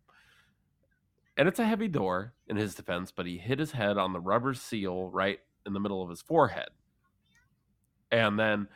[1.37, 4.19] And it's a heavy door in his defense, but he hit his head on the
[4.19, 6.71] rubber seal right in the middle of his forehead.
[8.11, 8.67] And then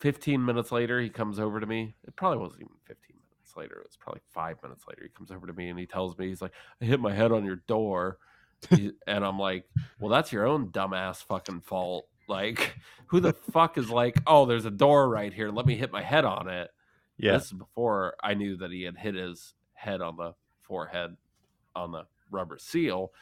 [0.00, 1.94] 15 minutes later, he comes over to me.
[2.06, 3.76] It probably wasn't even 15 minutes later.
[3.80, 5.02] It was probably five minutes later.
[5.02, 7.32] He comes over to me and he tells me, he's like, I hit my head
[7.32, 8.18] on your door.
[8.70, 9.64] He- and I'm like,
[9.98, 12.06] well, that's your own dumbass fucking fault.
[12.28, 12.76] Like,
[13.06, 15.50] who the fuck is like, oh, there's a door right here.
[15.50, 16.70] Let me hit my head on it.
[17.18, 17.32] Yeah.
[17.32, 21.16] This is before I knew that he had hit his head on the forehead
[21.74, 23.12] on the rubber seal.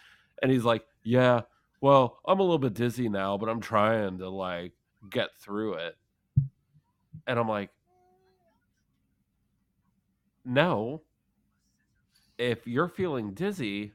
[0.42, 1.42] And he's like, Yeah,
[1.80, 4.72] well, I'm a little bit dizzy now, but I'm trying to like
[5.10, 5.96] get through it.
[7.28, 7.70] And I'm like,
[10.44, 11.02] No.
[12.38, 13.92] If you're feeling dizzy,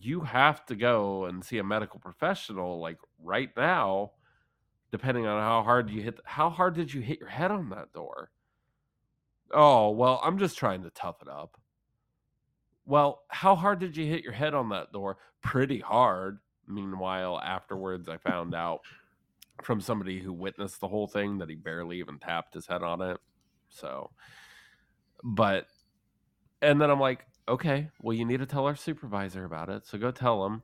[0.00, 4.12] you have to go and see a medical professional like right now
[4.90, 7.92] depending on how hard you hit how hard did you hit your head on that
[7.92, 8.30] door?
[9.52, 11.58] Oh well i'm just trying to tough it up.
[12.86, 15.18] Well how hard did you hit your head on that door?
[15.42, 16.38] Pretty hard.
[16.66, 18.80] Meanwhile afterwards i found out
[19.62, 23.00] from somebody who witnessed the whole thing that he barely even tapped his head on
[23.02, 23.18] it
[23.68, 24.10] so
[25.22, 25.66] but
[26.62, 29.98] and then i'm like okay well you need to tell our supervisor about it so
[29.98, 30.62] go tell him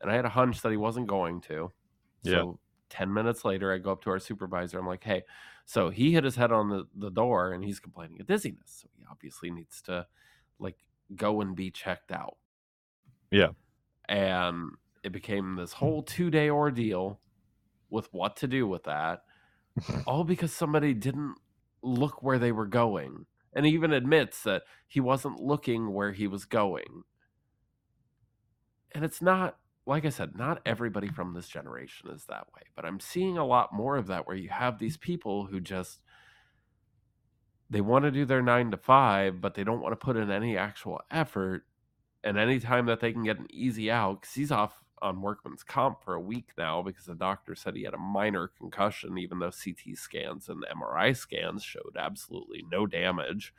[0.00, 1.70] and i had a hunch that he wasn't going to
[2.22, 2.32] Yeah.
[2.32, 2.58] so
[2.90, 5.22] 10 minutes later i go up to our supervisor i'm like hey
[5.64, 8.88] so he hit his head on the, the door and he's complaining of dizziness so
[8.96, 10.06] he obviously needs to
[10.58, 10.76] like
[11.16, 12.36] go and be checked out
[13.30, 13.48] Yeah.
[14.08, 14.70] and
[15.02, 17.20] it became this whole two day ordeal
[17.90, 19.22] with what to do with that
[20.06, 21.34] all because somebody didn't
[21.82, 26.26] look where they were going and he even admits that he wasn't looking where he
[26.26, 27.04] was going.
[28.92, 29.56] And it's not
[29.88, 33.46] like i said not everybody from this generation is that way but i'm seeing a
[33.46, 36.00] lot more of that where you have these people who just
[37.70, 40.30] they want to do their 9 to 5 but they don't want to put in
[40.30, 41.64] any actual effort
[42.22, 46.02] and anytime that they can get an easy out because he's off on workman's comp
[46.04, 49.50] for a week now because the doctor said he had a minor concussion even though
[49.50, 53.54] ct scans and mri scans showed absolutely no damage.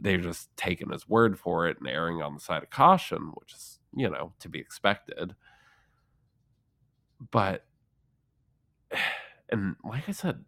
[0.00, 3.54] They're just taking his word for it and erring on the side of caution which
[3.54, 5.34] is you know to be expected.
[7.30, 7.64] But
[9.50, 10.44] and like i said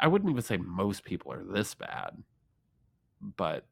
[0.00, 2.22] i wouldn't even say most people are this bad
[3.36, 3.66] but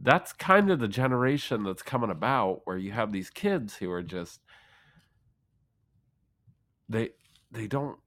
[0.00, 4.02] that's kind of the generation that's coming about where you have these kids who are
[4.02, 4.40] just
[6.88, 7.10] they
[7.50, 7.98] they don't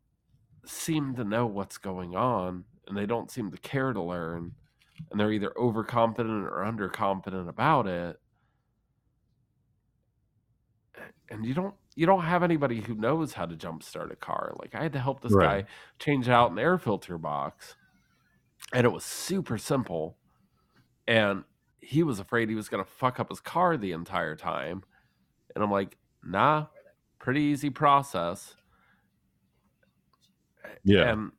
[0.66, 4.54] seem to know what's going on and they don't seem to care to learn
[5.12, 8.20] and they're either overconfident or underconfident about it.
[11.30, 14.54] And you don't you don't have anybody who knows how to jumpstart a car.
[14.60, 15.36] Like i had to help this Right.
[15.36, 15.66] guy
[16.00, 17.76] change out an air filter box
[18.74, 20.18] and it was super simple
[21.08, 21.44] and
[21.82, 24.84] he was afraid he was going to fuck up his car the entire time
[25.56, 26.68] and i'm like nah
[27.20, 28.56] pretty easy process
[30.84, 31.12] Yeah.
[31.12, 31.32] and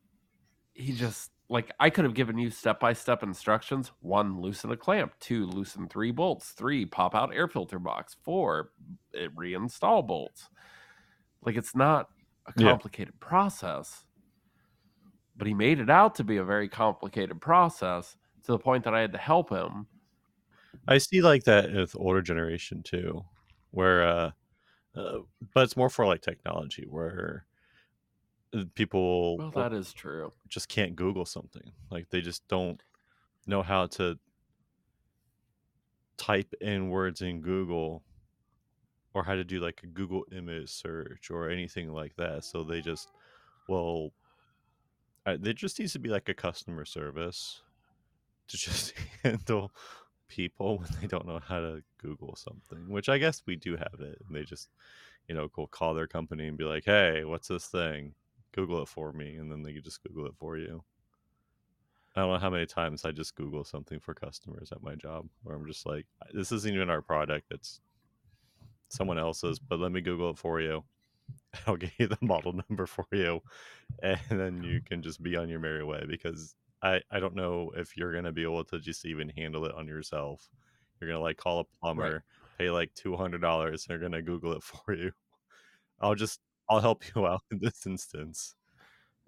[0.74, 3.92] he just like I could have given you step by step instructions.
[4.00, 5.14] One, loosen a clamp.
[5.20, 6.50] Two, loosen three bolts.
[6.52, 8.16] Three, pop out air filter box.
[8.22, 8.72] Four,
[9.12, 10.48] it reinstall bolts.
[11.42, 12.08] Like it's not
[12.46, 12.64] a Yeah.
[12.64, 14.04] complicated process.
[15.36, 18.94] But he made it out to be a very complicated process to the point that
[18.94, 19.86] I had to help him.
[20.88, 23.24] I see like that with older generation too,
[23.70, 24.30] where uh
[24.96, 25.20] uh,
[25.54, 27.46] but it's more for like technology where
[28.74, 30.32] people Well, that is true.
[30.48, 31.72] just can't Google something.
[31.90, 32.82] Like they just don't
[33.46, 34.18] know how to
[36.16, 38.02] type in words in Google
[39.14, 42.44] or how to do like a Google image search or anything like that.
[42.44, 43.08] So they just
[43.68, 44.10] well,
[45.26, 47.62] uh, there just needs to be like a customer service
[48.48, 48.92] to just
[49.22, 49.72] handle
[50.28, 54.00] people when they don't know how to Google something, which I guess we do have
[54.00, 54.18] it.
[54.26, 54.70] And they just,
[55.28, 58.14] you know, call their company and be like, hey, what's this thing?
[58.52, 59.36] Google it for me.
[59.36, 60.82] And then they can just Google it for you.
[62.14, 65.26] I don't know how many times I just Google something for customers at my job
[65.42, 67.46] where I'm just like, this isn't even our product.
[67.50, 67.80] It's
[68.88, 70.84] someone else's, but let me Google it for you.
[71.66, 73.40] I'll give you the model number for you.
[74.02, 77.70] And then you can just be on your merry way because I, I don't know
[77.76, 80.50] if you're going to be able to just even handle it on yourself.
[81.00, 82.24] You're going to like call a plumber,
[82.58, 85.12] pay like $200, and they're going to Google it for you.
[86.00, 88.54] I'll just, I'll help you out in this instance.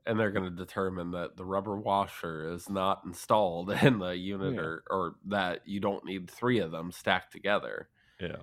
[0.07, 4.55] and they're going to determine that the rubber washer is not installed in the unit
[4.55, 4.61] Yeah.
[4.61, 7.89] or, or that you don't need three of them stacked together.
[8.21, 8.37] Yeah.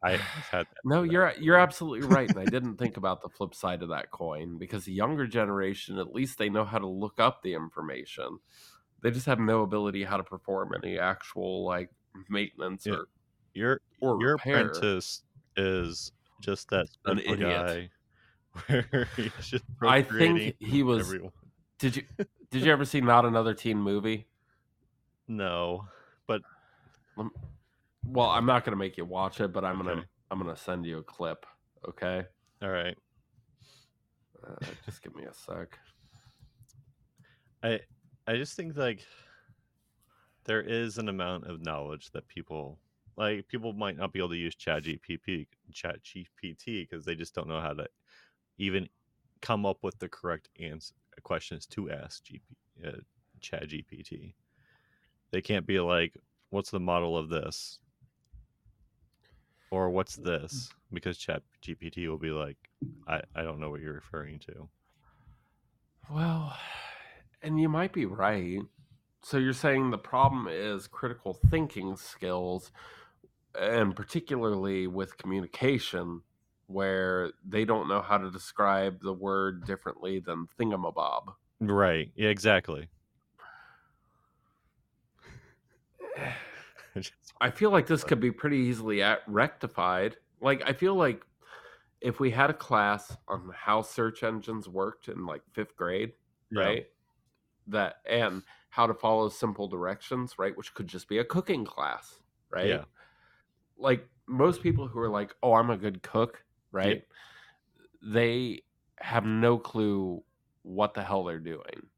[0.00, 0.66] I, had that.
[0.84, 4.12] No, you're you're absolutely right, and I didn't think about the flip side of that
[4.12, 8.38] coin because the younger generation, at least they know how to look up the information.
[9.02, 11.90] They just have no ability how to perform any actual like
[12.28, 12.94] maintenance Yeah.
[12.94, 13.08] or
[13.54, 14.66] Your, or your repair.
[14.68, 15.22] apprentice
[15.56, 17.38] is just that An idiot.
[17.40, 17.90] guy
[18.66, 21.00] where he's just I think he was.
[21.00, 21.32] everyone.
[21.78, 22.02] Did you
[22.50, 24.26] did you ever see not another teen movie?
[25.28, 25.86] No,
[26.26, 26.40] but
[27.16, 30.86] Well, I'm not going to make you watch it, but I'm gonna I'm gonna send
[30.86, 31.44] you a clip.
[31.88, 32.24] Okay,
[32.62, 32.96] all right.
[34.46, 35.78] uh, just give me a sec.
[37.62, 37.80] I
[38.26, 39.04] I just think like
[40.44, 42.78] there is an amount of knowledge that people
[43.18, 47.34] like people might not be able to use chat gpt chat gpt because they just
[47.34, 47.86] don't know how to
[48.58, 48.88] even
[49.40, 52.40] come up with the correct answer questions to ask gp
[52.86, 53.00] uh,
[53.40, 54.34] chat gpt
[55.32, 56.16] they can't be like
[56.50, 57.80] what's the model of this?
[59.70, 60.70] or what's this?
[60.92, 62.56] because chat gpt will be like
[63.06, 64.68] i i don't know what you're referring to.
[66.10, 66.56] Well,
[67.42, 68.60] and you might be right.
[69.22, 72.72] So you're saying the problem is critical thinking skills,
[73.58, 76.22] and particularly with communication,
[76.66, 81.34] where they don't know how to describe the word differently than thingamabob.
[81.60, 82.88] right yeah exactly
[87.40, 90.16] I feel like this could be pretty easily at- rectified.
[90.40, 91.24] Like, I feel like
[92.00, 96.12] if we had a class on how search engines worked in like fifth grade,
[96.50, 96.60] yeah.
[96.60, 96.86] right?
[97.68, 100.56] That and how to follow simple directions, right?
[100.56, 102.18] Which could just be a cooking class,
[102.50, 102.66] right?
[102.66, 102.84] Yeah.
[103.78, 107.02] Like most people who are like, "Oh, I'm a good cook," right?
[108.02, 108.62] They
[108.98, 110.22] have no clue
[110.62, 111.88] what the hell they're doing.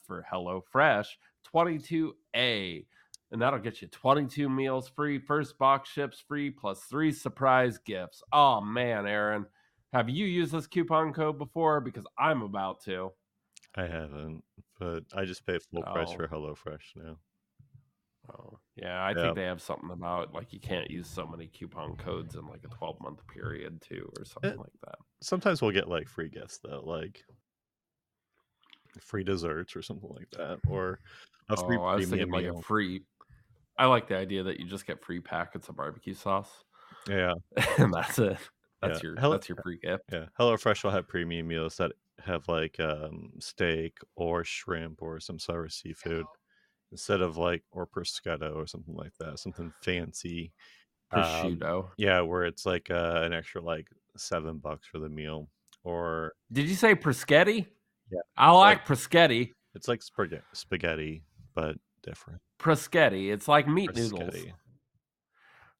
[0.05, 1.07] for HelloFresh
[1.53, 2.85] 22A.
[3.31, 8.21] And that'll get you 22 meals free, first box ships free, plus three surprise gifts.
[8.31, 9.47] Oh man, Aaron.
[9.93, 11.79] Have you used this coupon code before?
[11.79, 13.11] Because I'm about to.
[13.75, 14.43] I haven't,
[14.79, 16.15] but I just pay full price Oh.
[16.15, 17.17] for HelloFresh now.
[18.29, 19.03] Oh, yeah.
[19.03, 19.15] I Yeah.
[19.15, 22.63] think they have something about like you can't use so many coupon codes in like
[22.63, 24.55] a 12 month period too, or something Eh.
[24.61, 24.95] like that.
[25.21, 27.23] Sometimes we'll get like free gifts though, like
[29.01, 30.99] free desserts or something like that, or
[31.49, 32.59] a free oh, I was thinking like meal.
[32.59, 33.03] a free.
[33.77, 36.63] I like the idea that you just get free packets of barbecue sauce,
[37.09, 37.33] yeah,
[37.79, 38.37] and that's it.
[38.87, 39.09] That's Yeah.
[39.09, 40.03] your Hello- that's your gift.
[40.11, 40.25] yeah.
[40.39, 41.91] HelloFresh will have premium meals that
[42.23, 46.25] have like um, steak or shrimp or some sort of seafood
[46.91, 50.53] instead of like or prosciutto or something like that, something fancy.
[51.11, 51.89] Um, Prosciutto.
[51.97, 55.49] Yeah, where it's like uh, an extra like seven bucks for the meal.
[55.83, 57.65] or Did you say Proschetti?
[58.11, 58.19] Yeah.
[58.37, 59.51] I like Like- Proschetti.
[59.75, 61.23] it's like spaghetti, spaghetti
[61.55, 62.41] but different.
[62.59, 63.31] Proschetti.
[63.33, 64.35] It's like meat noodles.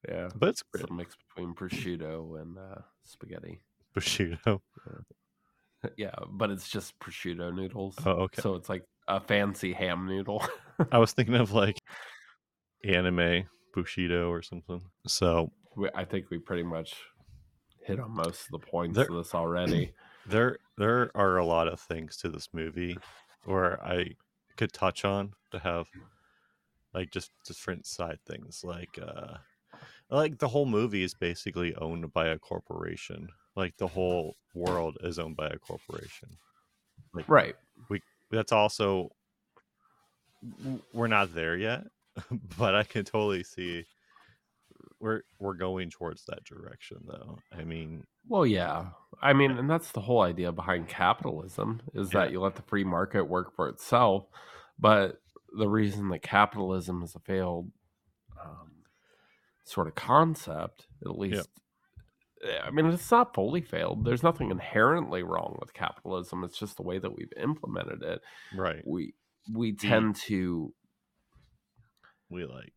[0.07, 0.29] Yeah.
[0.35, 3.61] But it's a mix between prosciutto and uh, spaghetti.
[3.95, 4.59] Prosciutto.
[5.97, 7.95] Yeah, but it's just prosciutto noodles.
[8.05, 8.41] Oh, okay.
[8.41, 10.41] So it's like a fancy ham noodle.
[10.93, 11.77] I was thinking of like
[12.85, 13.43] anime
[13.73, 14.81] Bushido or something.
[15.07, 16.95] So We- I think we pretty much
[17.85, 19.93] hit on most of the points There- of this already.
[20.25, 22.97] there there are a lot of things to this movie
[23.43, 24.15] where I
[24.55, 25.87] could touch on to have
[26.93, 29.33] like just different side things like uh
[30.09, 33.27] like the whole movie is basically owned by a corporation.
[33.55, 36.29] Like the whole world is owned by a corporation.
[37.13, 37.55] like, right.
[37.89, 38.01] We
[38.31, 39.09] that's also
[40.93, 41.85] we're not there yet,
[42.57, 43.85] but I can totally see
[44.99, 47.37] we're we're going towards that direction though.
[47.57, 48.87] I mean, Well, yeah.
[49.21, 52.21] I mean, and that's the whole idea behind capitalism is Yeah.
[52.21, 54.25] that you let the free market work for itself.
[54.79, 55.19] But
[55.57, 57.71] the reason that capitalism is a failed
[58.43, 58.71] um,
[59.65, 61.49] sort of concept, at least,
[62.45, 64.03] eh, I mean, it's not fully failed.
[64.05, 66.43] There's nothing inherently wrong with capitalism.
[66.43, 68.21] It's just the way that we've implemented it.
[68.55, 68.81] right.
[68.85, 69.13] We
[69.53, 70.73] we tend to
[72.29, 72.73] we like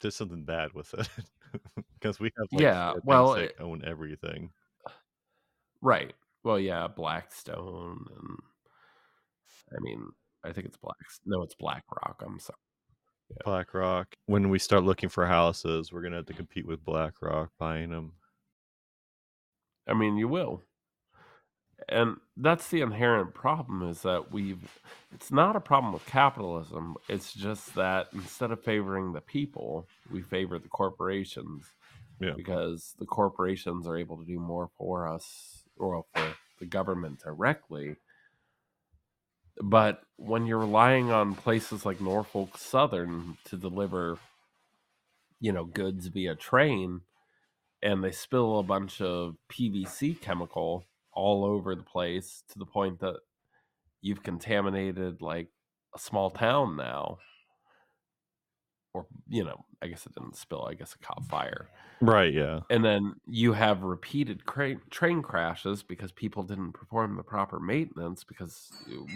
[0.00, 1.08] did something bad with it
[1.98, 4.50] because we have like, Yeah, well, it- own everything.
[5.80, 6.12] right.
[6.44, 8.38] Well, yeah, Blackstone and
[9.74, 10.08] I mean,
[10.44, 10.96] I think it's Black.
[11.24, 12.22] No, it's BlackRock.
[12.26, 12.56] I'm sorry.
[13.44, 14.14] BlackRock.
[14.26, 18.12] When we start looking for houses, we're gonna have to compete with BlackRock buying them.
[19.86, 20.62] I mean, you will.
[21.88, 24.80] And that's the inherent problem is that we've
[25.12, 26.96] it's not a problem with capitalism.
[27.08, 31.64] It's just that instead of favoring the people, we favor the corporations.
[32.20, 32.34] Yeah.
[32.36, 37.96] Because the corporations are able to do more for us or for the government directly.
[39.60, 44.18] But when you're relying on places like Norfolk Southern to deliver,
[45.40, 47.02] you know, goods via train,
[47.82, 53.00] and they spill a bunch of PVC chemical all over the place to the point
[53.00, 53.18] that
[54.00, 55.48] you've contaminated like
[55.94, 57.18] a small town now.
[58.94, 61.68] Or, you know, I guess it didn't spill, I guess it caught fire.
[62.02, 62.32] Right.
[62.32, 62.60] Yeah.
[62.68, 68.24] And then you have repeated cra- train crashes because people didn't perform the proper maintenance
[68.24, 68.70] because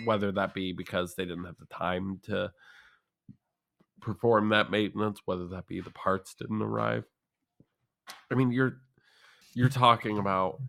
[0.04, 2.52] whether that be because they didn't have the time to
[4.00, 7.04] perform that maintenance, whether that be the parts didn't arrive.
[8.30, 8.78] I mean, you're
[9.54, 10.60] you're talking about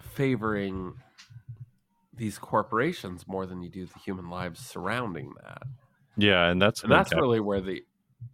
[0.00, 0.94] favoring
[2.14, 5.62] these corporations more than you do the human lives surrounding that.
[6.16, 7.82] Yeah, and that's And that's cap- really where the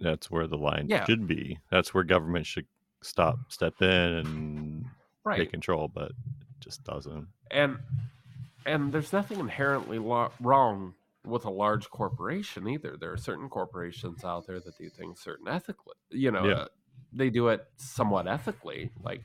[0.01, 1.05] that's where the line Yeah.
[1.05, 1.59] should be.
[1.70, 2.66] That's where government should
[3.03, 4.84] stop, step in, and
[5.24, 6.16] right take control, but it
[6.61, 7.28] just doesn't.
[7.51, 7.78] and
[8.64, 14.22] and there's nothing inherently lo- wrong with a large corporation either there are certain corporations
[14.24, 16.55] out there that do things certain ethically you know Yeah.
[16.55, 16.66] uh,
[17.12, 19.24] they do it somewhat ethically like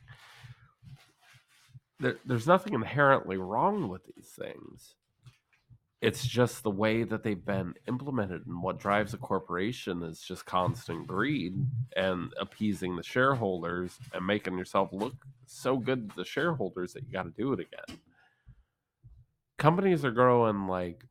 [1.99, 4.95] there, there's nothing inherently wrong with these things
[6.01, 10.45] it's just the way that they've been implemented and what drives a corporation is just
[10.45, 11.53] constant greed
[11.95, 15.13] and appeasing the shareholders and making yourself look
[15.45, 17.99] so good to the shareholders that you got to do it again
[19.57, 21.05] companies are growing like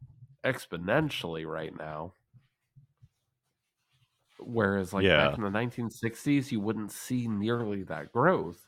[0.45, 2.13] exponentially right now
[4.41, 5.29] whereas like Yeah.
[5.29, 8.67] back in the 1960s you wouldn't see nearly that growth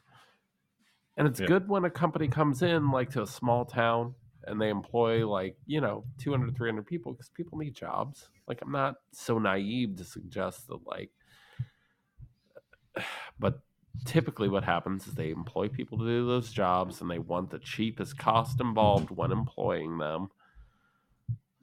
[1.16, 1.46] and it's Yeah.
[1.46, 4.14] good when a company comes in like to a small town
[4.46, 8.28] and they employ like you know 200 300 people because people need jobs.
[8.46, 11.10] Like i'm not so naive to suggest that like
[13.38, 13.60] but
[14.04, 17.58] typically what happens is they employ people to do those jobs and they want the
[17.58, 20.28] cheapest cost involved when employing them.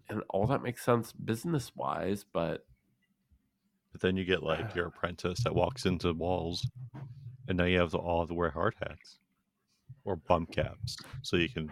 [0.09, 2.65] And all that makes sense business wise but
[3.91, 6.67] But then you get like your apprentice that walks into walls,
[7.47, 9.19] and now you have to all have to wear hard hats
[10.05, 11.71] or bump caps, so you can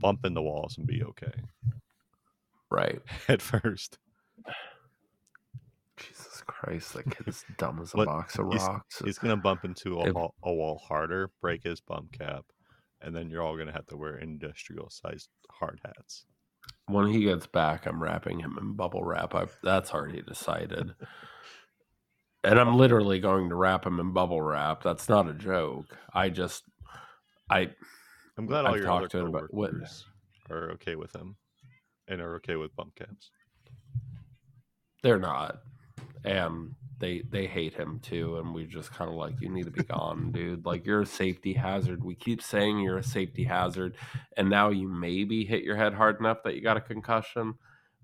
[0.00, 1.32] bump in the walls and be okay.
[2.70, 3.00] Right.
[3.28, 3.98] At first.
[5.96, 9.02] jesus christ that kid's dumb as a What- box of he's- rocks.
[9.04, 12.44] He's gonna bump into a, wall, a wall harder, break his bump cap,
[13.00, 16.24] and then you're all gonna have to wear industrial sized hard hats.
[16.86, 19.34] when he gets back i'm wrapping him in bubble wrap.
[19.34, 20.94] I, that's already decided.
[22.44, 24.82] And i'm literally going to wrap him in bubble wrap.
[24.82, 25.96] That's not a joke.
[26.12, 26.64] I just
[27.48, 27.70] i
[28.42, 29.72] I'm glad all I've your other about what-
[30.50, 31.36] are okay with him
[32.08, 33.30] and are okay with bump caps.
[35.02, 35.60] they're not
[36.24, 39.70] and they they hate him too, and we just kind of like you need to
[39.70, 40.64] be gone, dude.
[40.64, 42.04] Like you're a safety hazard.
[42.04, 43.96] We keep saying you're a safety hazard,
[44.36, 47.54] and now you maybe hit your head hard enough that you got a concussion,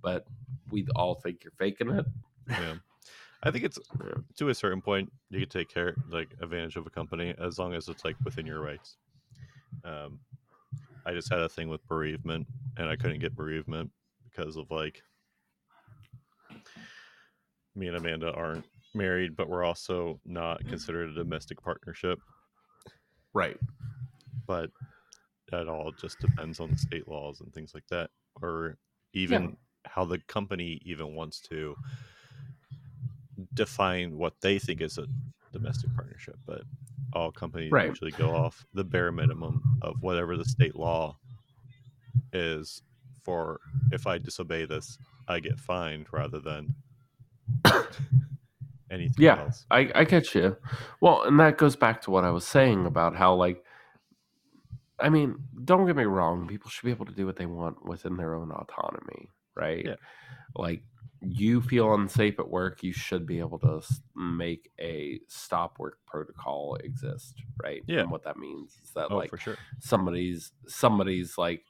[0.02, 0.26] but
[0.70, 2.06] we all think you're faking it.
[2.48, 2.74] Yeah.
[3.42, 3.78] I think it's
[4.38, 7.74] to a certain point you could take care like advantage of a company as long
[7.74, 8.96] as it's like within your rights.
[9.84, 10.20] Um,
[11.06, 12.46] I just had a thing with bereavement,
[12.76, 13.90] and I couldn't get bereavement
[14.24, 15.02] because of like
[17.74, 18.64] me and Amanda aren't
[18.94, 22.18] married, but we're also not considered a domestic partnership.
[23.32, 23.56] Right.
[24.46, 24.70] But
[25.50, 28.10] that all just depends on the state laws and things like that,
[28.42, 28.76] or
[29.14, 31.74] even how the company even wants to
[33.54, 35.06] define what they think is a
[35.52, 36.36] domestic partnership.
[36.46, 36.62] But
[37.12, 37.88] all companies Right.
[37.88, 41.16] usually go off the bare minimum of whatever the state law
[42.32, 42.82] is
[43.22, 43.60] for
[43.92, 46.74] if I disobey this, I get fined rather than
[48.90, 49.40] anything Yeah.
[49.40, 49.66] else.
[49.70, 50.56] I, I get you.
[51.00, 53.64] Well, and that goes back to what I was saying about how, like,
[55.00, 56.46] I mean, don't get me wrong.
[56.48, 59.84] People should be able to do what they want within their own autonomy, right?
[59.84, 59.94] Yeah.
[60.56, 60.82] Like,
[61.20, 63.80] you feel unsafe at work, you should be able to
[64.14, 67.82] make a stop work protocol exist, right?
[67.86, 68.00] Yeah.
[68.00, 69.56] And what that means is that, Oh, like, for sure.
[69.80, 71.64] somebody's somebody's like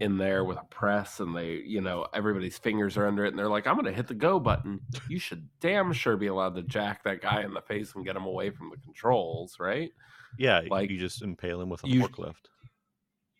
[0.00, 3.38] in there with a press and they you know everybody's fingers are under it and
[3.38, 6.62] they're like i'm gonna hit the go button you should damn sure be allowed to
[6.62, 9.90] jack that guy in the face and get him away from the controls right
[10.38, 12.46] Yeah, like, you just impale him with a you- forklift.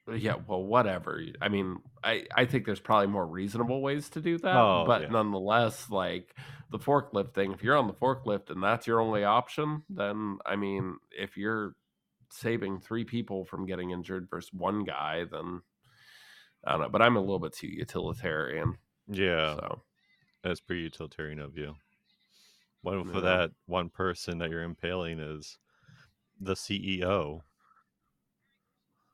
[0.09, 4.21] Uh, yeah well whatever i mean i i think there's probably more reasonable ways to
[4.21, 5.09] do that Oh, but yeah.
[5.09, 6.35] nonetheless like
[6.71, 10.57] the forklift thing if you're on the forklift and that's your only option then i
[10.57, 11.75] mean if you're
[12.31, 15.61] saving three people from getting injured versus one guy then
[16.65, 18.77] i don't know but i'm a little bit too utilitarian
[19.07, 19.83] Yeah, so
[20.43, 21.77] that's pretty utilitarian of you.
[22.81, 23.13] What if Yeah.
[23.13, 25.59] for that one person that you're impaling is
[26.41, 27.43] the CEO?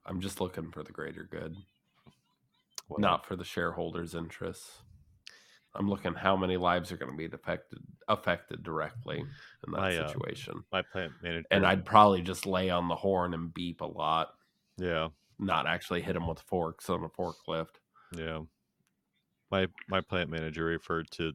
[0.09, 1.55] I'm just looking for the greater good
[2.89, 4.71] Well, not for the shareholders interests
[5.75, 7.79] i'm looking how many lives are going to be affected
[8.09, 11.47] affected directly in that My, uh, situation my plant manager.
[11.51, 14.29] and I'd probably just lay on the horn and beep a lot,
[14.79, 15.09] yeah,
[15.39, 17.77] not actually hit them with forks on a forklift.
[18.17, 18.41] yeah.
[19.51, 21.33] My my plant manager referred to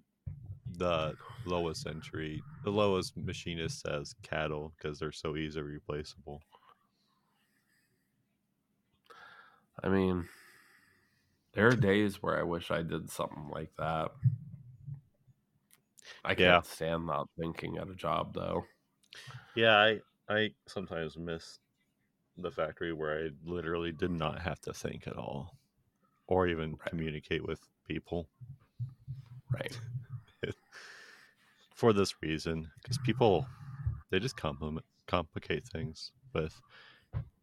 [0.78, 1.14] the
[1.45, 6.41] lowest entry, the lowest machinist as cattle because they're so easily replaceable.
[9.82, 10.28] I mean,
[11.54, 14.12] there are days where I wish I did something like that.
[16.26, 16.62] I can't Yeah.
[16.66, 18.66] stand not thinking at a job though.
[19.56, 21.60] Yeah, I I sometimes miss
[22.38, 25.58] the factory where I literally did not have to think at all,
[26.28, 26.94] or even Right.
[26.94, 28.30] communicate with people.
[29.52, 29.80] Right.
[31.76, 33.50] for this reason because people
[34.10, 34.36] they just
[35.08, 36.62] complicate things with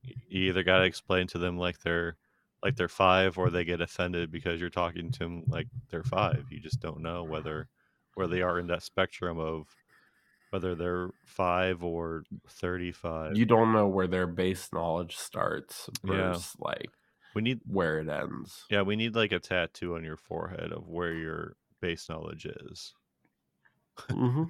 [0.02, 2.16] you either got to explain to them like they're
[2.62, 6.46] like they're five or they get offended because you're talking to them like they're five
[6.50, 7.68] you just don't know whether
[8.14, 9.78] where they are in that spectrum of
[10.50, 16.42] whether they're five or 35 You don't know where their base knowledge starts Yeah.
[16.58, 16.90] like
[17.34, 18.68] we need where it ends.
[18.68, 22.94] yeah we need like a tattoo on your forehead of where your base knowledge is
[24.10, 24.44] hmm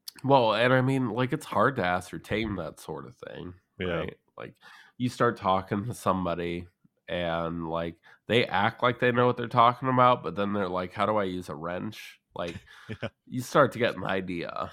[0.24, 3.54] well, and I mean, like, it's hard to ascertain that sort of thing.
[3.86, 4.16] Yeah right?
[4.36, 4.54] Like
[4.98, 6.66] you start talking to somebody
[7.08, 7.96] and like
[8.28, 11.16] they act like they know what they're talking about, but then they're like, How do
[11.16, 12.18] I use a wrench?
[12.34, 12.56] Like
[12.88, 13.08] Yeah.
[13.26, 14.70] you start to get an idea.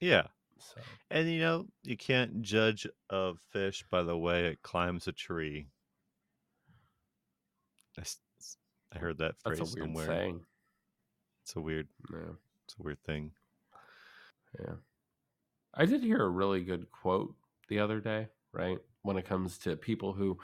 [0.00, 0.26] yeah
[0.58, 0.80] So
[1.10, 5.66] And you know, you can't judge a fish by the way it climbs a tree.
[8.94, 10.06] I heard that phrase that's a weird somewhere.
[10.06, 10.40] saying.
[11.42, 12.32] It's a weird, Yeah.
[12.64, 13.32] it's a weird thing.
[14.60, 14.74] Yeah.
[15.74, 17.34] I did hear a really good quote
[17.68, 18.78] the other day, right?
[19.02, 20.38] When it comes to people who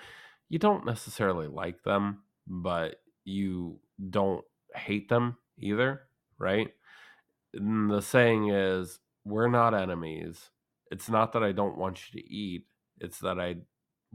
[0.48, 3.78] you don't necessarily like them, but you
[4.10, 6.02] don't hate them either,
[6.38, 6.68] right?
[7.54, 10.50] And the saying is, we're not enemies.
[10.90, 12.66] It's not that I don't want you to eat,
[12.98, 13.56] it's that I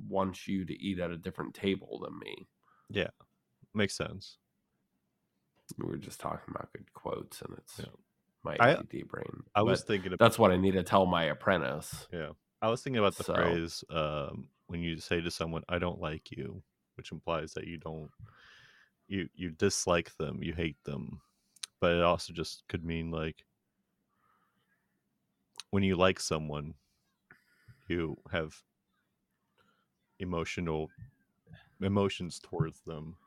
[0.10, 2.48] want you to eat at a different table than me.
[2.90, 3.10] Yeah,
[3.74, 4.38] makes sense.
[5.78, 7.86] We were just talking about good quotes, and it's Yeah.
[8.44, 9.44] my I- ADD brain.
[9.56, 12.08] I was thinking about that's what I need to tell my apprentice.
[12.12, 12.32] yeah.
[12.62, 16.00] I was thinking about the So- phrase um, when you say to someone, "I don't
[16.02, 16.64] like you,"
[16.96, 18.12] which implies that you don't
[19.08, 21.22] you you dislike them, you hate them,
[21.80, 23.46] but it also just could mean like
[25.70, 26.74] when you like someone,
[27.88, 28.56] you have
[30.20, 30.90] emotional
[31.82, 33.18] emotions towards them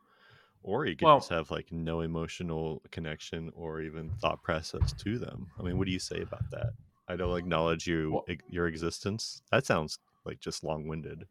[0.63, 5.19] or you could Well- just have like no emotional connection or even thought process to
[5.19, 5.53] them.
[5.59, 6.73] I mean, what do you say about that?
[7.09, 9.43] I don't acknowledge you Well- your existence.
[9.51, 11.27] That sounds like just long-winded.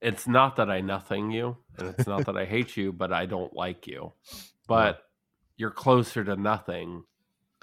[0.00, 3.24] it's not that I nothing you, and it's not that I hate you, but I
[3.24, 4.12] don't like you.
[4.66, 5.02] But
[5.56, 7.04] you're closer to nothing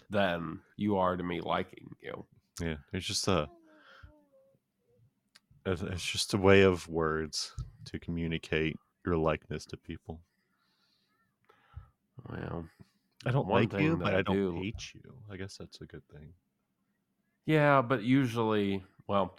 [0.10, 2.26] than you are to me liking you.
[2.60, 3.49] Yeah, it's just a
[5.66, 7.53] it's it's just a way of words
[7.86, 10.22] to communicate your likeness to people.
[12.28, 12.66] Well,
[13.26, 15.23] I don't One like you, but I I don't do- hate you.
[15.30, 16.34] I guess that's a good thing.
[17.45, 19.38] yeah, but usually, well,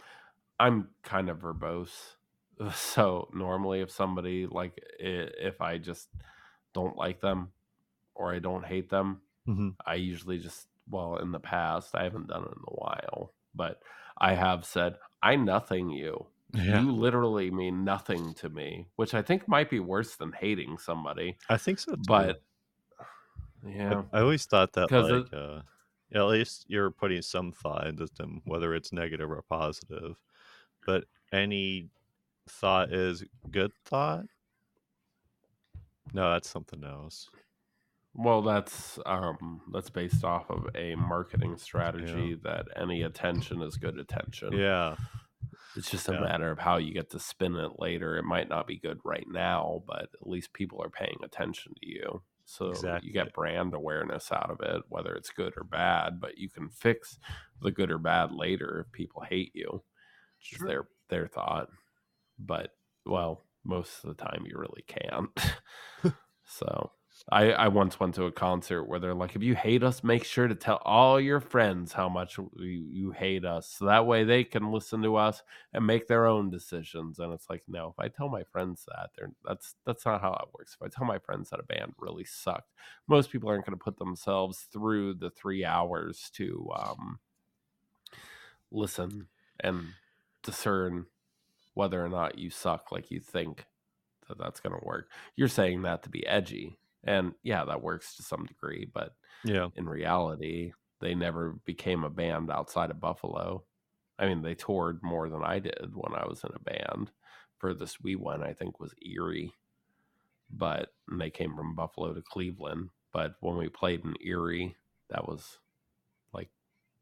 [0.59, 2.17] I'm kind of verbose.
[2.75, 6.09] So normally, if somebody like if I just
[6.75, 7.53] don't like them
[8.15, 12.29] or I don't hate them, hmm I usually just well in the past I haven't
[12.29, 13.83] done it in a while, but
[14.19, 16.27] I have said I nothing you.
[16.55, 20.79] Yeah, You literally mean nothing to me, which I think might be worse than hating
[20.79, 21.39] somebody.
[21.49, 21.93] I think so.
[21.97, 21.99] Too.
[22.07, 22.43] But
[23.67, 25.63] yeah, I, always thought that like it- uh,
[26.15, 30.17] at least you're putting some thought into them, whether it's negative or positive.
[30.87, 31.89] But any
[32.49, 34.25] thought is good thought.
[36.13, 37.31] No, that's something else.
[38.15, 43.99] well, that's um that's based off of a marketing strategy that any attention is good
[43.99, 44.53] attention.
[44.53, 44.97] Yeah,
[45.77, 46.21] It's just a Yeah.
[46.21, 48.19] matter of how you get to spin it later.
[48.19, 51.89] It might not be good right now, but at least people are paying attention to
[51.89, 52.23] you.
[52.59, 53.01] So Exactly.
[53.01, 56.69] you get brand awareness out of it, whether it's good or bad, but you can
[56.71, 57.19] fix
[57.63, 59.83] the good or bad later if people hate you.
[60.53, 60.67] It's Sure.
[60.67, 61.69] their their thought.
[62.39, 62.71] But
[63.07, 65.31] well, most of the time you really can't.
[66.45, 66.93] so
[67.31, 70.25] I, I once went to a concert where they're like, if you hate us, make
[70.25, 73.69] sure to tell all your friends how much you, you hate us.
[73.79, 75.43] So that way they can listen to us
[75.73, 77.19] and make their own decisions.
[77.19, 80.33] And it's like, no, if I tell my friends that, they're that's that's not how
[80.33, 80.77] it works.
[80.81, 82.73] If I tell my friends that a band really sucked,
[83.07, 87.21] most people aren't going to put themselves through the three hours to um,
[88.71, 89.29] listen
[89.61, 89.89] and
[90.43, 91.07] discern
[91.75, 93.67] whether or not you suck like you think
[94.29, 95.09] that that's going to work.
[95.37, 96.79] You're saying that to be edgy.
[97.05, 99.15] And yeah, that works to some degree, but
[99.45, 103.65] yeah, in reality, they never became a band outside of Buffalo.
[104.19, 107.11] I mean, they toured more than I did when I was in a band.
[107.59, 109.53] Furthest we went, I think, was Erie,
[110.51, 112.91] but and they came from Buffalo to Cleveland.
[113.13, 114.77] But when we played in Erie,
[115.11, 115.59] that was
[116.33, 116.51] like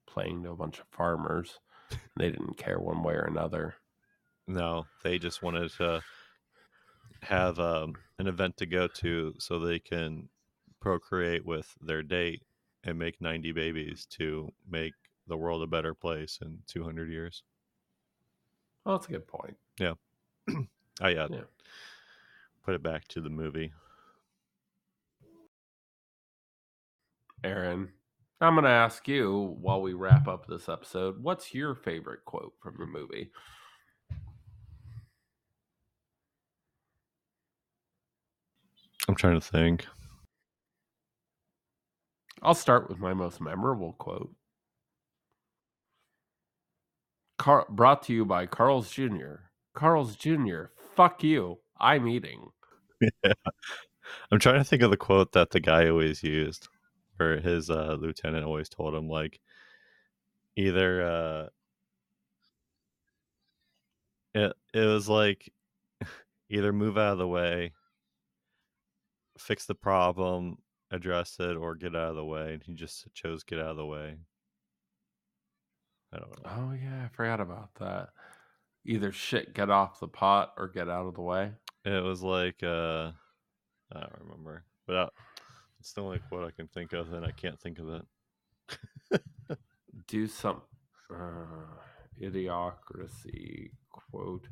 [0.06, 1.58] playing to a bunch of farmers.
[2.16, 3.74] They didn't care one way or another.
[4.46, 6.02] no, they just wanted to
[7.22, 10.28] have um, an event to go to so they can
[10.80, 12.42] procreate with their date
[12.84, 14.94] and make 90 babies to make
[15.26, 17.42] the world a better place in 200 years.
[18.84, 19.56] Well, that's a good point.
[19.78, 19.94] Yeah.
[21.02, 21.28] Oh yeah.
[21.30, 21.40] Yeah.
[22.62, 23.72] Put it back to the movie.
[27.42, 27.88] Aaron,
[28.42, 32.52] I'm going to ask you while we wrap up this episode what's your favorite quote
[32.62, 33.30] from the movie?
[39.08, 39.86] I'm trying to think.
[42.42, 44.32] I'll start with my most memorable quote.
[47.38, 49.36] Car- brought to you by Carl's Jr.
[49.74, 50.64] Carl's Jr.
[50.94, 51.58] Fuck you.
[51.78, 52.48] I'm eating.
[53.24, 53.32] Yeah.
[54.30, 56.68] I'm trying to think of the quote that the guy always used,
[57.16, 59.40] where his uh, lieutenant always told him like,
[60.56, 61.46] either uh,
[64.34, 65.50] it it was like,
[66.50, 67.72] either move out of the way,
[69.40, 70.58] fix the problem,
[70.90, 73.76] address it, or get out of the way, and he just chose get out of
[73.76, 74.16] the way.
[76.12, 76.50] I don't know.
[76.50, 77.04] Oh, yeah.
[77.04, 78.08] I forgot about that.
[78.84, 81.52] Either shit, get off the pot or get out of the way.
[81.84, 83.12] It was like uh,
[83.92, 85.08] I don't remember, but I,
[85.78, 89.20] it's the like what I can think of, and I can't think of it.
[90.06, 90.62] Do some
[91.12, 91.78] uh,
[92.20, 94.48] idiocracy quote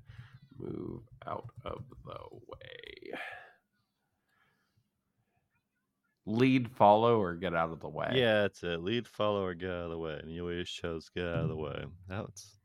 [0.58, 3.18] move out of the way.
[6.28, 8.10] Lead, follow, or get out of the way.
[8.14, 10.18] Yeah, it's a Lead, follow, or get out of the way.
[10.22, 11.84] And you always chose get out of the way.
[12.08, 12.58] That's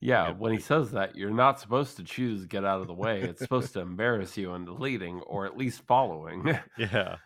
[0.00, 3.22] Yeah, when he says that, you're not supposed to choose get out of the way.
[3.22, 6.46] It's supposed to embarrass you into leading or at least following.
[6.78, 7.16] yeah.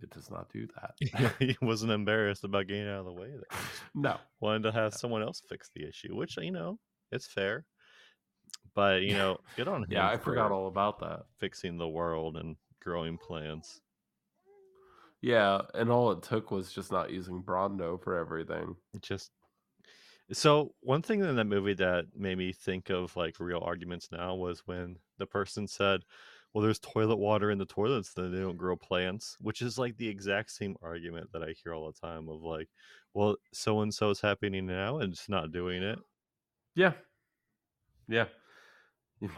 [0.00, 1.34] it does not do that.
[1.38, 3.28] he wasn't embarrassed about getting out of the way.
[3.28, 3.60] There.
[3.94, 4.18] No.
[4.40, 6.78] Wanted to have someone else fix the issue, which you know
[7.10, 7.64] it's fair.
[8.74, 9.88] But you know, good on him.
[9.90, 11.24] Yeah, I forgot all about that.
[11.38, 13.80] fixing the world and growing plants.
[15.22, 18.76] Yeah, and all it took was just not using Brawndo for everything.
[18.94, 19.30] It just
[20.32, 24.34] so one thing in that movie that made me think of like real arguments now
[24.34, 26.02] was when the person said,
[26.52, 29.96] well, there's toilet water in the toilets, then they don't grow plants, which is like
[29.96, 32.68] the exact same argument that I hear all the time of like,
[33.14, 35.98] well, so and so is happening now and it's not doing it.
[36.74, 36.92] Yeah.
[38.08, 38.26] Yeah.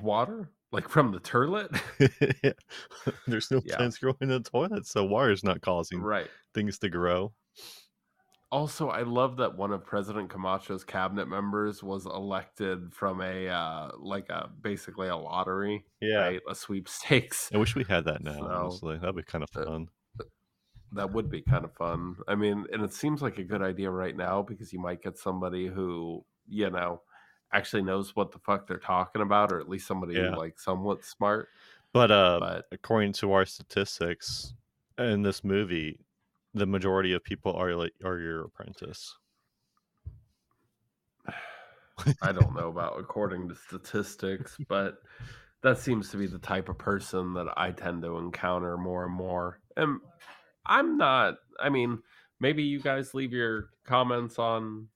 [0.00, 0.50] Water?
[0.72, 1.70] Like from the toilet?
[3.26, 3.76] there's no Yeah.
[3.76, 6.28] plants growing in the toilet, so water's not causing right.
[6.54, 7.32] things to grow.
[8.50, 13.92] Also, I love that one of President Camacho's cabinet members was elected from a uh
[13.98, 16.16] like a basically a lottery, Yeah.
[16.18, 16.40] right?
[16.48, 17.50] A sweepstakes.
[17.54, 18.98] I wish we had that now, So, honestly.
[18.98, 19.88] That'd be kind of uh, fun.
[20.94, 22.16] That would be kind of fun.
[22.28, 25.16] I mean, and it seems like a good idea right now because you might get
[25.16, 27.00] somebody who, you know,
[27.52, 30.34] actually knows what the fuck they're talking about, or at least somebody Yeah.
[30.36, 31.48] like somewhat smart.
[31.92, 34.54] But uh But according to our statistics
[34.98, 36.00] in this movie,
[36.54, 39.16] the majority of people are like are your apprentice.
[42.22, 44.98] I don't know about according to statistics, but
[45.62, 49.14] that seems to be the type of person that I tend to encounter more and
[49.14, 49.60] more.
[49.76, 50.00] And
[50.66, 52.02] I'm not, I mean,
[52.40, 54.88] maybe you guys leave your comments on,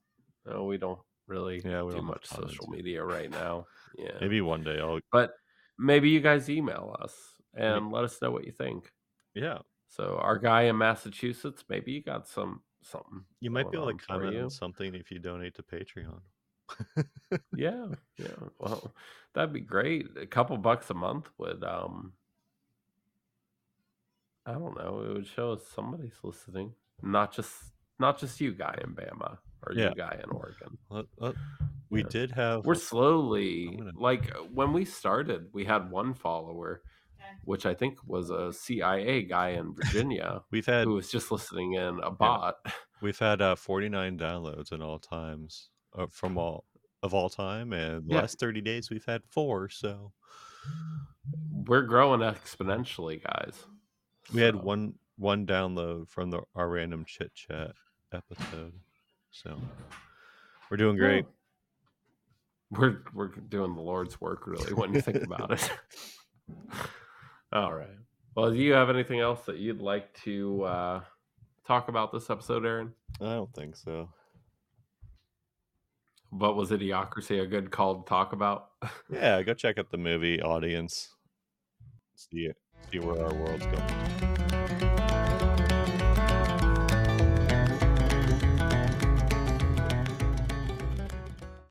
[0.46, 3.66] oh, we don't really Yeah, we do don't much social media right now.
[3.98, 4.12] Yeah.
[4.20, 5.32] Maybe one day I'll But
[5.78, 7.14] maybe you guys email us
[7.54, 8.90] and let us know what you think.
[9.34, 9.58] yeah.
[9.88, 13.24] So our guy in Massachusetts, maybe you got some something.
[13.40, 14.42] You might be able to comment you.
[14.42, 16.20] on something if you donate to Patreon.
[17.54, 17.86] Yeah,
[18.18, 18.26] yeah.
[18.58, 18.92] Well,
[19.32, 20.06] that'd be great.
[20.20, 22.12] A couple bucks a month would um
[24.44, 26.72] I don't know, it would show us somebody's listening.
[27.02, 27.52] Not just
[27.98, 29.88] not just you guy in Bama or Yeah.
[29.90, 30.78] you guy in Oregon.
[30.90, 31.34] Let- let-
[31.90, 32.08] we Yeah.
[32.08, 36.82] did have We're slowly gonna- like when we started, we had one follower,
[37.16, 37.30] Okay.
[37.44, 41.74] which I think was a CIA guy in Virginia we've had who was just listening
[41.74, 42.56] in a bot.
[43.00, 46.64] we've had uh, 49 downloads in all times uh, from all
[47.02, 48.20] of all time and the Yeah.
[48.22, 50.12] last 30 days we've had four so
[51.66, 53.66] We're growing exponentially, guys.
[54.32, 57.74] we had one one download from the our random chit chat
[58.12, 58.80] episode
[59.42, 59.60] so
[60.70, 61.24] we're doing great
[62.70, 65.70] We're we're doing the Lord's work, really, when you think about it.
[67.52, 67.88] All right.
[68.34, 71.00] Well, do you have anything else that you'd like to uh,
[71.66, 72.92] talk about this episode, Aaron?
[73.20, 74.08] i don't think so
[76.32, 78.70] But was Idiocracy a good call to talk about?
[79.10, 81.14] yeah go check out the movie audience
[82.14, 82.56] see it
[82.90, 84.25] see where our world's going